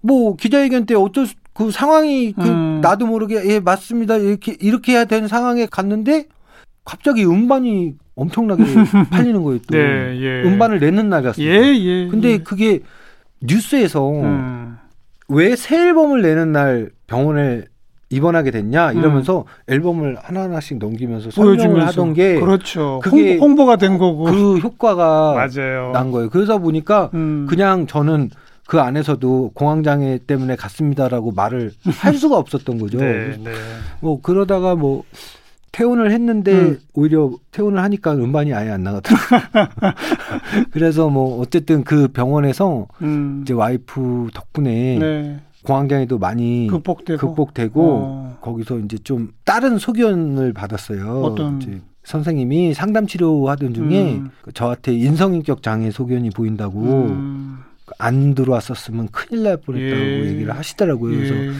뭐 0.00 0.36
기자회견 0.36 0.86
때 0.86 0.94
어쩔 0.94 1.26
수, 1.26 1.34
그 1.54 1.70
상황이 1.70 2.32
그 2.32 2.42
음. 2.42 2.80
나도 2.80 3.06
모르게 3.06 3.42
예 3.52 3.60
맞습니다 3.60 4.16
이렇게 4.16 4.56
이렇게 4.60 4.92
해야 4.92 5.04
되는 5.04 5.26
상황에 5.28 5.66
갔는데 5.66 6.26
갑자기 6.84 7.24
음반이 7.26 7.94
엄청나게 8.14 8.62
팔리는 9.10 9.42
거예요. 9.42 9.58
또 9.70 9.76
네, 9.76 10.18
예. 10.20 10.42
음반을 10.48 10.80
내는 10.80 11.08
날 11.08 11.22
갔어요. 11.22 11.46
예, 11.46 11.76
예. 11.76 12.08
근데 12.08 12.30
예. 12.32 12.38
그게 12.38 12.80
뉴스에서 13.40 14.10
음. 14.10 14.76
왜새 15.28 15.76
앨범을 15.76 16.22
내는 16.22 16.52
날 16.52 16.90
병원에 17.06 17.64
입원하게 18.10 18.50
됐냐 18.50 18.92
이러면서 18.92 19.44
앨범을 19.68 20.16
하나하나씩 20.22 20.78
넘기면서 20.78 21.30
설명을 21.30 21.82
음. 21.82 21.86
하던 21.86 22.14
게 22.14 22.40
그렇죠. 22.40 23.00
그게 23.02 23.36
홍보, 23.36 23.66
가 23.66 23.76
된 23.76 23.98
거고. 23.98 24.24
그 24.24 24.56
효과가 24.58 25.34
맞아요. 25.34 25.90
난 25.92 26.10
거예요. 26.10 26.30
그러다 26.30 26.56
보니까 26.58 27.10
음. 27.12 27.46
그냥 27.48 27.86
저는 27.86 28.30
그 28.68 28.78
안에서도 28.80 29.52
공황장애 29.54 30.18
때문에 30.26 30.54
갔습니다라고 30.54 31.32
말을 31.32 31.72
할 32.00 32.14
수가 32.14 32.36
없었던 32.36 32.78
거죠. 32.78 32.98
네, 32.98 33.34
네. 33.42 33.50
뭐 34.00 34.20
그러다가 34.20 34.76
뭐 34.76 35.04
퇴원을 35.72 36.10
했는데 36.12 36.52
음. 36.52 36.78
오히려 36.92 37.30
퇴원을 37.50 37.82
하니까 37.82 38.12
음반이 38.12 38.52
아예 38.52 38.68
안 38.68 38.82
나가더라고요. 38.82 39.40
그래서 40.70 41.08
뭐 41.08 41.40
어쨌든 41.40 41.82
그 41.82 42.08
병원에서 42.08 42.86
음. 43.00 43.40
이제 43.42 43.54
와이프 43.54 44.28
덕분에 44.34 44.98
네. 44.98 45.40
공황장애도 45.62 46.18
많이 46.18 46.66
극복되고. 46.70 47.26
극복되고 47.26 47.82
어. 47.82 48.38
거기서 48.42 48.80
이제 48.80 48.98
좀 48.98 49.30
다른 49.46 49.78
소견을 49.78 50.52
받았어요. 50.52 51.22
어떤? 51.22 51.62
이제 51.62 51.80
선생님이 52.04 52.74
상담 52.74 53.06
치료하던 53.06 53.72
중에 53.72 54.16
음. 54.16 54.30
저한테 54.52 54.92
인성인격 54.92 55.62
장애 55.62 55.90
소견이 55.90 56.28
보인다고 56.28 56.80
음. 56.82 57.60
안 57.98 58.34
들어왔었으면 58.34 59.08
큰일 59.08 59.44
날 59.44 59.56
뻔했다고 59.58 60.02
예. 60.02 60.26
얘기를 60.26 60.54
하시더라고요. 60.54 61.16
그래서 61.16 61.34
예. 61.34 61.52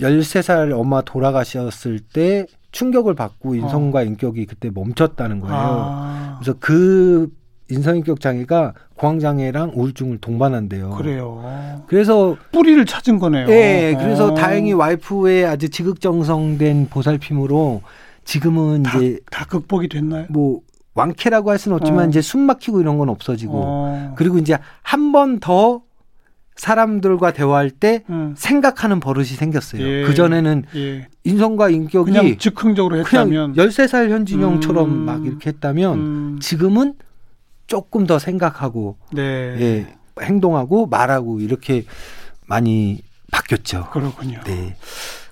13살 0.00 0.72
엄마 0.72 1.02
돌아가셨을 1.02 2.00
때 2.00 2.46
충격을 2.72 3.14
받고 3.14 3.52
어. 3.52 3.54
인성과 3.54 4.02
인격이 4.02 4.46
그때 4.46 4.70
멈췄다는 4.72 5.40
거예요. 5.40 5.56
아, 5.56 6.38
그래서 6.40 6.56
그 6.60 7.28
인성인격 7.70 8.20
장애가 8.20 8.74
공황장애랑 8.96 9.72
우울증을 9.74 10.18
동반한대요. 10.18 10.90
그래요. 10.90 11.84
그래서 11.86 12.36
뿌리를 12.52 12.84
찾은 12.84 13.18
거네요. 13.18 13.48
예, 13.48 13.96
그래서 13.98 14.32
어. 14.32 14.34
다행히 14.34 14.72
와이프의 14.72 15.46
아주 15.46 15.68
지극정성된 15.68 16.88
보살핌으로 16.90 17.82
지금은 18.24 18.82
다, 18.82 18.98
이제 18.98 19.18
다 19.30 19.44
극복이 19.44 19.88
됐나요? 19.88 20.26
뭐 20.30 20.60
완쾌라고 20.94 21.50
할 21.50 21.58
수는 21.58 21.76
없지만 21.76 22.06
어. 22.06 22.08
이제 22.08 22.20
숨 22.20 22.40
막히고 22.42 22.80
이런 22.80 22.98
건 22.98 23.08
없어지고 23.08 23.52
어. 23.54 24.14
그리고 24.16 24.38
이제 24.38 24.58
한 24.82 25.12
번 25.12 25.38
더 25.40 25.82
사람들과 26.56 27.32
대화할 27.32 27.70
때 27.70 28.04
음. 28.10 28.34
생각하는 28.36 29.00
버릇이 29.00 29.28
생겼어요. 29.28 29.82
예. 29.82 30.04
그 30.04 30.14
전에는 30.14 30.64
예. 30.76 31.08
인성과 31.24 31.70
인격이 31.70 32.12
그냥 32.12 32.36
즉흥적으로 32.36 33.02
그냥 33.02 33.28
했다면 33.32 33.54
13살 33.54 34.10
현진영처럼 34.10 34.90
음. 34.90 34.96
막 35.06 35.24
이렇게 35.24 35.48
했다면 35.50 35.98
음. 35.98 36.38
지금은 36.40 36.94
조금 37.66 38.06
더 38.06 38.18
생각하고 38.18 38.98
네. 39.12 39.22
예, 39.22 39.86
행동하고 40.20 40.86
말하고 40.86 41.40
이렇게 41.40 41.84
많이 42.46 43.00
바뀌었죠. 43.32 43.88
그렇군요. 43.90 44.40
네. 44.44 44.76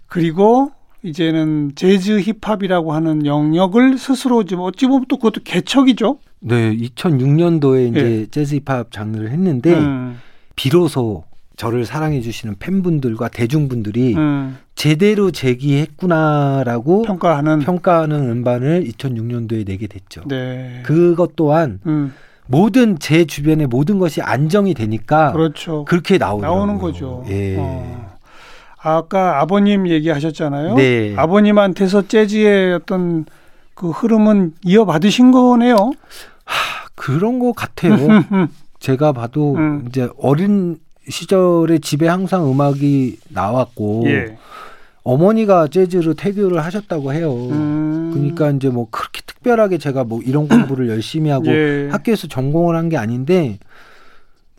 그리고 0.07 0.71
이제는 1.03 1.73
재즈 1.75 2.21
힙합이라고 2.21 2.93
하는 2.93 3.25
영역을 3.25 3.99
스스로 3.99 4.45
좀 4.45 4.61
어찌 4.61 4.87
보면 4.87 5.07
또 5.09 5.17
그것도 5.17 5.43
개척이죠. 5.45 6.19
네, 6.41 6.77
2006년도에 6.77 7.91
이제 7.91 8.01
예. 8.01 8.27
재즈 8.27 8.57
힙합 8.57 8.91
장르를 8.91 9.31
했는데 9.31 9.75
음. 9.75 10.19
비로소 10.57 11.25
저를 11.57 11.85
사랑해 11.85 12.21
주시는 12.21 12.57
팬분들과 12.59 13.29
대중분들이 13.29 14.15
음. 14.17 14.57
제대로 14.77 15.33
제기했구나라고 15.33 17.03
평가하는 17.03 17.59
평가하는 17.61 18.31
음반을 18.31 18.85
2006년도에 18.85 19.67
내게 19.67 19.89
됐죠. 19.89 20.23
네. 20.27 20.83
그것 20.85 21.35
또한 21.35 21.81
음. 21.87 22.13
모든 22.47 22.99
제 22.99 23.25
주변의 23.25 23.67
모든 23.67 23.99
것이 23.99 24.23
안정이 24.23 24.75
되니까 24.75 25.33
그렇죠. 25.33 25.85
그렇게. 25.85 26.17
나오는 26.19 26.79
거죠. 26.79 27.25
예. 27.29 27.57
어. 27.59 28.08
아까 28.97 29.41
아버님 29.41 29.89
얘기하셨잖아요. 29.89 30.75
네. 30.75 31.15
아버님한테서 31.17 32.09
재즈의 32.09 32.75
어떤 32.75 33.25
그 33.75 33.91
흐름은 33.91 34.55
이어받으신 34.65 35.31
거네요. 35.31 35.93
그런 36.95 37.39
것 37.39 37.53
같아요. 37.53 37.95
제가 38.81 39.13
봐도 39.13 39.55
음. 39.55 39.85
이제 39.89 40.09
어린 40.19 40.79
시절에 41.09 41.79
집에 41.79 42.07
항상 42.09 42.51
음악이 42.51 43.19
나왔고 43.31 44.05
예. 44.07 44.37
어머니가 45.05 45.69
재즈로 45.69 46.15
태교를 46.15 46.63
하셨다고 46.65 47.13
해요. 47.13 47.33
음. 47.35 48.11
그러니까 48.13 48.51
이제 48.51 48.69
뭐 48.69 48.89
그렇게 48.91 49.23
특별하게 49.27 49.79
제가 49.79 50.05
뭐 50.05 50.21
이런 50.23 50.49
공부를 50.49 50.89
열심히 50.89 51.31
하고 51.31 51.47
예. 51.47 51.89
학교에서 51.91 52.27
전공을 52.27 52.77
한 52.77 52.89
게 52.89 52.97
아닌데 52.97 53.59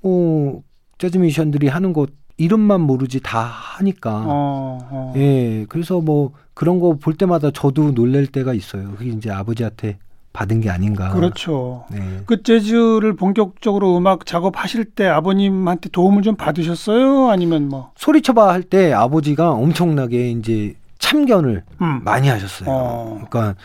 뭐 0.01 0.61
재즈 0.97 1.17
뮤지션들이 1.17 1.67
하는 1.67 1.93
것 1.93 2.09
이름만 2.39 2.81
모르지 2.81 3.19
다 3.21 3.39
하니까 3.41 4.23
어, 4.25 4.77
어. 4.89 5.13
예 5.17 5.65
그래서 5.69 5.99
뭐 6.01 6.31
그런 6.53 6.79
거 6.79 6.93
볼 6.93 7.13
때마다 7.13 7.51
저도 7.51 7.93
놀랄 7.93 8.25
때가 8.27 8.53
있어요. 8.53 8.91
그게 8.97 9.11
이제 9.11 9.29
아버지한테 9.29 9.97
받은 10.33 10.61
게 10.61 10.69
아닌가. 10.69 11.09
그렇죠. 11.09 11.85
네. 11.91 12.21
그 12.25 12.43
재즈를 12.43 13.15
본격적으로 13.15 13.97
음악 13.97 14.25
작업하실 14.25 14.85
때 14.85 15.05
아버님한테 15.07 15.89
도움을 15.89 16.21
좀 16.23 16.35
받으셨어요? 16.35 17.29
아니면 17.29 17.67
뭐? 17.69 17.91
소리쳐봐 17.95 18.51
할 18.51 18.63
때 18.63 18.93
아버지가 18.93 19.51
엄청나게 19.51 20.31
이제 20.31 20.75
참견을 20.99 21.63
음. 21.81 22.01
많이 22.03 22.27
하셨어요. 22.27 22.69
어. 22.69 23.21
그러니까 23.27 23.55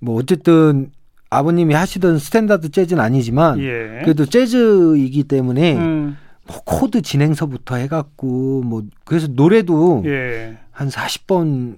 뭐 0.00 0.16
어쨌든 0.16 0.90
아버님이 1.30 1.74
하시던 1.74 2.18
스탠다드 2.18 2.70
재즈는 2.70 3.02
아니지만 3.02 3.58
예. 3.60 4.00
그래도 4.02 4.24
재즈이기 4.26 5.24
때문에 5.24 5.76
음. 5.76 6.16
뭐 6.48 6.60
코드 6.64 7.02
진행서부터 7.02 7.76
해갖고 7.76 8.62
뭐 8.64 8.82
그래서 9.04 9.28
노래도 9.28 10.02
예. 10.06 10.56
한 10.72 10.88
40번 10.88 11.76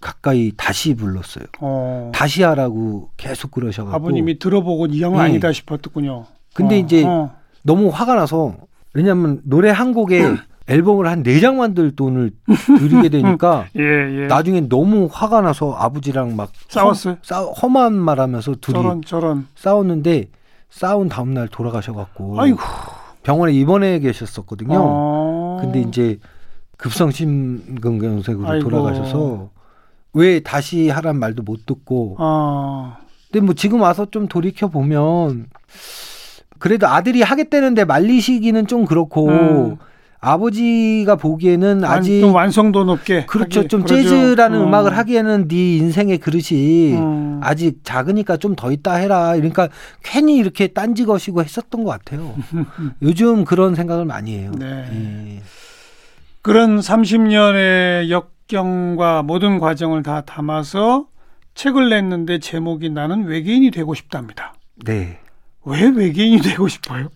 가까이 0.00 0.52
다시 0.56 0.94
불렀어요. 0.94 1.44
어. 1.60 2.12
다시 2.14 2.42
하라고 2.44 3.10
계속 3.16 3.50
그러셔가지고 3.50 3.94
아버님이 3.96 4.38
들어보고 4.38 4.86
이 4.86 5.02
형은 5.02 5.18
예. 5.18 5.22
아니다 5.22 5.52
싶었군요. 5.52 6.26
근데 6.54 6.76
어. 6.76 6.78
이제 6.78 7.04
어. 7.04 7.32
너무 7.62 7.88
화가 7.88 8.14
나서 8.14 8.54
왜냐면 8.94 9.40
노래 9.44 9.70
한 9.70 9.92
곡에 9.92 10.20
앨범을 10.68 11.06
한 11.06 11.22
네 11.22 11.40
장 11.40 11.56
만들 11.58 11.94
돈을 11.94 12.30
들이게 12.78 13.08
되니까 13.08 13.66
예, 13.78 13.82
예. 13.82 14.26
나중에 14.26 14.62
너무 14.62 15.08
화가 15.10 15.40
나서 15.40 15.72
아버지랑 15.74 16.34
막 16.36 16.52
싸웠어요? 16.68 17.14
험, 17.14 17.18
싸, 17.22 17.40
험한 17.42 17.94
말하면서 17.94 18.56
둘이 18.60 18.74
저런 18.74 19.02
저런. 19.02 19.46
싸웠는데 19.56 20.28
싸운 20.70 21.08
다음 21.08 21.34
날 21.34 21.48
돌아가셔갖고 21.48 22.40
아이고. 22.40 22.58
병원에 23.26 23.52
입원해 23.52 23.98
계셨었거든요. 23.98 24.78
어. 24.78 25.58
근데 25.60 25.80
이제 25.80 26.20
급성 26.76 27.10
심근경색으로 27.10 28.48
아이고. 28.48 28.70
돌아가셔서 28.70 29.50
왜 30.12 30.38
다시 30.38 30.88
하란 30.90 31.18
말도 31.18 31.42
못 31.42 31.66
듣고 31.66 32.14
어. 32.20 32.96
근데 33.32 33.44
뭐 33.44 33.54
지금 33.54 33.80
와서 33.80 34.06
좀 34.12 34.28
돌이켜 34.28 34.68
보면 34.68 35.46
그래도 36.60 36.86
아들이 36.86 37.22
하겠다는데 37.22 37.84
말리시기는 37.84 38.68
좀 38.68 38.84
그렇고 38.84 39.26
음. 39.28 39.76
아버지가 40.20 41.16
보기에는 41.16 41.82
완- 41.82 41.98
아직 41.98 42.20
좀 42.20 42.34
완성도 42.34 42.84
높게. 42.84 43.26
그렇죠 43.26 43.60
하기- 43.62 43.68
좀 43.68 43.82
그러죠. 43.82 44.08
재즈라는 44.08 44.60
어. 44.60 44.64
음악을 44.64 44.96
하기에는 44.96 45.48
네 45.48 45.76
인생의 45.76 46.18
그릇이 46.18 46.94
음. 46.94 47.40
아직 47.42 47.80
작으니까 47.84 48.36
좀 48.38 48.56
더 48.56 48.72
있다 48.72 48.94
해라 48.94 49.32
그러니까 49.34 49.68
괜히 50.02 50.36
이렇게 50.38 50.68
딴지 50.68 51.04
거시고 51.04 51.42
했었던 51.44 51.84
것 51.84 51.90
같아요 51.90 52.34
요즘 53.02 53.44
그런 53.44 53.74
생각을 53.74 54.06
많이 54.06 54.38
해요 54.38 54.50
네. 54.58 54.66
예. 55.36 55.42
그런 56.42 56.78
30년의 56.80 58.08
역경과 58.08 59.22
모든 59.22 59.58
과정을 59.58 60.02
다 60.02 60.22
담아서 60.22 61.06
책을 61.54 61.88
냈는데 61.90 62.38
제목이 62.38 62.90
나는 62.90 63.24
외계인이 63.24 63.70
되고 63.70 63.94
싶답니다. 63.94 64.54
네. 64.84 65.18
왜 65.64 65.88
외계인이 65.88 66.38
되고 66.42 66.68
싶어요? 66.68 67.08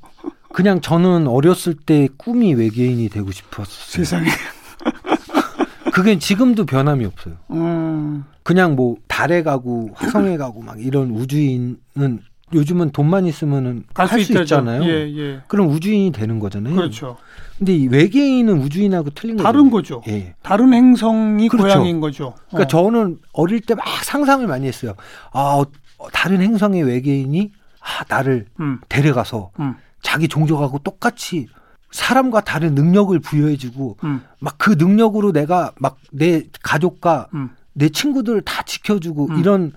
그냥 0.53 0.81
저는 0.81 1.27
어렸을 1.29 1.75
때 1.75 2.09
꿈이 2.17 2.55
외계인이 2.55 3.09
되고 3.09 3.31
싶었어요. 3.31 3.65
세상에. 4.05 4.29
그게 5.93 6.19
지금도 6.19 6.67
변함이 6.67 7.05
없어요. 7.05 7.35
음, 7.51 8.25
그냥 8.43 8.77
뭐 8.77 8.97
달에 9.09 9.43
가고 9.43 9.91
화성에 9.95 10.37
가고 10.37 10.63
막 10.63 10.81
이런 10.83 11.11
우주인은 11.11 12.21
요즘은 12.53 12.91
돈만 12.91 13.27
있으면은 13.27 13.85
갈수할수 13.95 14.33
있다죠. 14.33 14.43
있잖아요. 14.43 14.83
예, 14.85 14.89
예. 15.17 15.41
그럼 15.47 15.69
우주인이 15.69 16.11
되는 16.13 16.41
거잖아요. 16.41 16.75
그렇죠. 16.75 17.17
근데 17.59 17.77
이 17.77 17.87
외계인은 17.89 18.59
우주인하고 18.63 19.11
틀린 19.11 19.37
거죠. 19.37 19.45
다른 19.47 19.71
거죠. 19.71 20.03
예. 20.09 20.35
다른 20.43 20.73
행성이 20.73 21.49
그렇죠. 21.49 21.67
고향인 21.79 22.01
거죠. 22.01 22.35
그러니까 22.51 22.65
어. 22.79 22.83
저는 22.85 23.19
어릴 23.33 23.61
때 23.61 23.75
막 23.75 23.85
상상을 24.05 24.45
많이 24.49 24.67
했어요. 24.67 24.95
아, 25.33 25.39
어, 25.59 25.67
어, 25.99 26.09
다른 26.13 26.41
행성의 26.41 26.83
외계인이 26.83 27.53
아, 27.81 28.05
나를 28.09 28.47
음, 28.59 28.81
데려가서 28.89 29.51
음, 29.61 29.75
자기 30.03 30.29
종족하고 30.29 30.79
똑같이 30.81 31.49
사람과 31.91 32.41
다른 32.43 32.75
능력을 32.75 33.19
부여해주고 33.19 33.97
음, 34.05 34.23
막그 34.39 34.77
능력으로 34.79 35.33
내가 35.33 35.73
막 35.79 35.99
내 36.13 36.43
가족과 36.63 37.29
음. 37.35 37.51
내 37.73 37.89
친구들을 37.89 38.43
다 38.43 38.63
지켜주고 38.65 39.27
음. 39.31 39.39
이런 39.39 39.73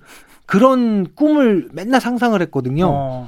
그런 0.45 1.13
꿈을 1.15 1.69
맨날 1.73 2.01
상상을 2.01 2.39
했거든요. 2.41 2.87
어, 2.89 3.27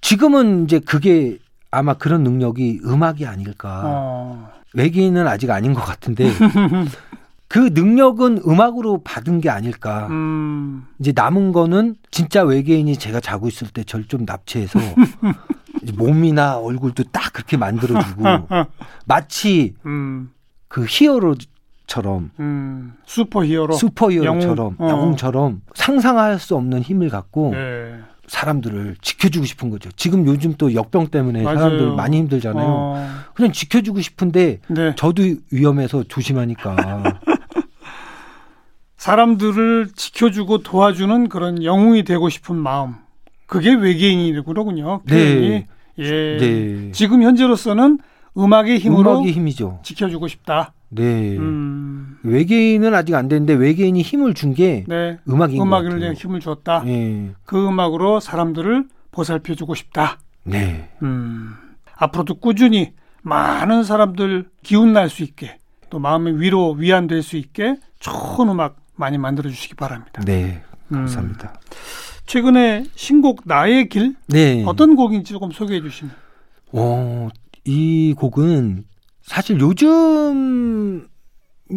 지금은 0.00 0.64
이제 0.64 0.78
그게 0.78 1.38
아마 1.70 1.94
그런 1.94 2.22
능력이 2.22 2.80
음악이 2.84 3.26
아닐까. 3.26 3.82
어. 3.84 4.50
외계인은 4.74 5.26
아직 5.26 5.50
아닌 5.50 5.74
것 5.74 5.80
같은데 5.82 6.30
그 7.48 7.70
능력은 7.72 8.42
음악으로 8.46 9.02
받은 9.02 9.40
게 9.40 9.48
아닐까. 9.50 10.06
음, 10.10 10.86
이제 10.98 11.12
남은 11.14 11.52
거는 11.52 11.96
진짜 12.10 12.42
외계인이 12.42 12.96
제가 12.96 13.20
자고 13.20 13.48
있을 13.48 13.68
때 13.68 13.82
절 13.84 14.04
좀 14.08 14.24
납치해서 14.24 14.78
몸이나 15.96 16.58
얼굴도 16.58 17.04
딱 17.12 17.32
그렇게 17.32 17.56
만들어주고 17.56 18.22
마치 19.06 19.74
음, 19.86 20.30
그 20.68 20.84
히어로처럼 20.88 22.30
음. 22.40 22.94
슈퍼히어로. 23.06 23.74
슈퍼히어로처럼 23.74 24.76
영웅. 24.78 24.86
어. 24.86 24.88
영웅처럼 24.88 25.62
상상할 25.74 26.38
수 26.38 26.54
없는 26.56 26.82
힘을 26.82 27.08
갖고 27.08 27.52
예. 27.54 27.98
사람들을 28.26 28.96
지켜주고 29.00 29.46
싶은 29.46 29.70
거죠. 29.70 29.90
지금 29.96 30.26
요즘 30.26 30.52
또 30.58 30.74
역병 30.74 31.06
때문에 31.08 31.42
맞아요. 31.42 31.58
사람들 31.58 31.92
많이 31.96 32.18
힘들잖아요. 32.18 32.66
어, 32.68 33.08
그냥 33.34 33.52
지켜주고 33.52 34.02
싶은데 34.02 34.60
네. 34.68 34.94
저도 34.96 35.22
위험해서 35.50 36.04
조심하니까. 36.04 36.76
사람들을 38.98 39.90
지켜주고 39.94 40.58
도와주는 40.58 41.28
그런 41.28 41.62
영웅이 41.62 42.02
되고 42.04 42.28
싶은 42.28 42.56
마음. 42.56 42.96
그게 43.48 43.74
외계인이군요. 43.74 45.00
네. 45.06 45.66
예. 45.98 46.36
네. 46.38 46.92
지금 46.92 47.22
현재로서는 47.24 47.98
음악의 48.36 48.78
힘으로 48.78 49.14
음악이 49.14 49.32
힘이죠. 49.32 49.80
지켜주고 49.82 50.28
싶다. 50.28 50.72
네. 50.90 51.36
음, 51.36 52.18
외계인은 52.22 52.94
아직 52.94 53.14
안 53.14 53.26
되는데 53.28 53.54
외계인이 53.54 54.00
힘을 54.00 54.34
준게 54.34 54.84
네. 54.86 55.18
음악인 55.28 55.58
것 55.58 55.64
음악을 55.64 55.90
같아요. 55.90 56.12
힘을 56.12 56.38
줬다. 56.40 56.84
예. 56.86 57.30
그 57.44 57.66
음악으로 57.66 58.20
사람들을 58.20 58.84
보살펴주고 59.10 59.74
싶다. 59.74 60.18
네. 60.44 60.90
음, 61.02 61.54
앞으로도 61.96 62.36
꾸준히 62.36 62.92
많은 63.22 63.82
사람들 63.82 64.48
기운 64.62 64.92
날 64.92 65.08
수 65.10 65.22
있게 65.24 65.58
또 65.90 65.98
마음의 65.98 66.38
위로 66.40 66.72
위안 66.72 67.06
될 67.06 67.22
수 67.22 67.36
있게 67.38 67.76
좋은 67.98 68.48
음악 68.50 68.76
많이 68.94 69.16
만들어 69.18 69.48
주시기 69.50 69.74
바랍니다. 69.74 70.22
네. 70.24 70.62
음, 70.92 70.96
감사합니다. 70.98 71.54
최근에 72.28 72.84
신곡 72.94 73.40
나의 73.46 73.88
길 73.88 74.14
네. 74.26 74.62
어떤 74.66 74.94
곡인지 74.94 75.32
조금 75.32 75.50
소개해 75.50 75.80
주시면. 75.80 76.14
어, 76.72 77.28
이 77.64 78.14
곡은 78.16 78.84
사실 79.22 79.58
요즘에 79.58 81.00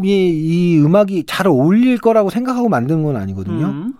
이 0.03 0.77
음악이 0.83 1.23
잘 1.25 1.47
어울릴 1.47 1.97
거라고 1.99 2.29
생각하고 2.29 2.67
만든 2.67 3.01
건 3.01 3.15
아니거든요. 3.15 3.65
음, 3.65 3.93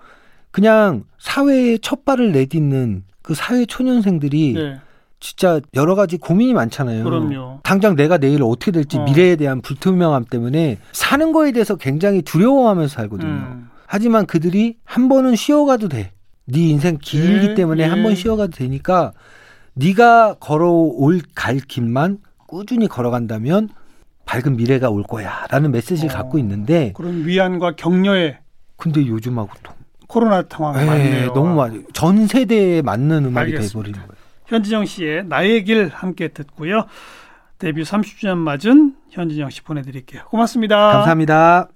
그냥 0.52 1.06
사회에 1.20 1.78
첫 1.78 2.04
발을 2.04 2.34
내딛는 2.34 3.06
그 3.22 3.34
사회 3.34 3.66
초년생들이 3.66 4.54
네, 4.54 4.78
진짜 5.22 5.62
여러 5.74 5.96
가지 5.96 6.18
고민이 6.18 6.54
많잖아요. 6.54 7.06
그럼요. 7.06 7.62
당장 7.64 7.96
내가 7.96 8.18
내일 8.18 8.44
어떻게 8.44 8.72
될지 8.72 8.98
어. 8.98 9.06
미래에 9.06 9.38
대한 9.38 9.62
불투명함 9.62 10.26
때문에 10.26 10.80
사는 10.92 11.32
거에 11.32 11.54
대해서 11.54 11.78
굉장히 11.78 12.22
두려워하면서 12.22 12.94
살거든요. 12.94 13.30
음, 13.30 13.70
하지만 13.86 14.26
그들이 14.26 14.76
한 14.84 15.08
번은 15.08 15.38
쉬어가도 15.38 15.88
돼. 15.88 16.12
네 16.46 16.70
인생 16.70 16.98
길기 17.00 17.50
예, 17.50 17.56
때문에 17.56 17.84
예. 17.84 17.88
한번 17.88 18.16
쉬어가도 18.16 18.52
되니까 18.52 19.14
네가 19.74 20.36
걸어올 20.40 21.22
갈 21.36 21.58
길만 21.58 22.20
꾸준히 22.48 22.88
걸어간다면 22.88 23.70
밝은 24.26 24.58
미래가 24.58 24.90
올 24.90 25.04
거야라는 25.04 25.72
메시지를 25.72 26.14
어. 26.14 26.18
갖고 26.18 26.38
있는데 26.40 26.94
그런 26.96 27.26
위안과 27.26 27.76
격려에 27.76 28.40
근데 28.78 29.06
요즘하고 29.06 29.50
또 29.64 29.74
코로나 30.08 30.44
상황이 30.50 30.82
에, 30.82 30.86
많네요. 30.86 31.34
너무 31.34 31.56
많이 31.56 31.84
전 31.94 32.28
세대에 32.28 32.82
맞는 32.82 33.26
음악이 33.26 33.52
알겠습니다. 33.54 33.72
돼버리는 33.72 34.00
거예요. 34.00 34.22
현진영 34.48 34.86
씨의 34.86 35.26
나의 35.28 35.64
길 35.64 35.88
함께 35.88 36.28
듣고요. 36.28 36.86
데뷔 37.58 37.84
30주년 37.84 38.38
맞은 38.38 38.96
현진영 39.12 39.50
씨 39.50 39.62
보내드릴게요. 39.62 40.24
고맙습니다. 40.26 40.76
감사합니다. 40.92 41.70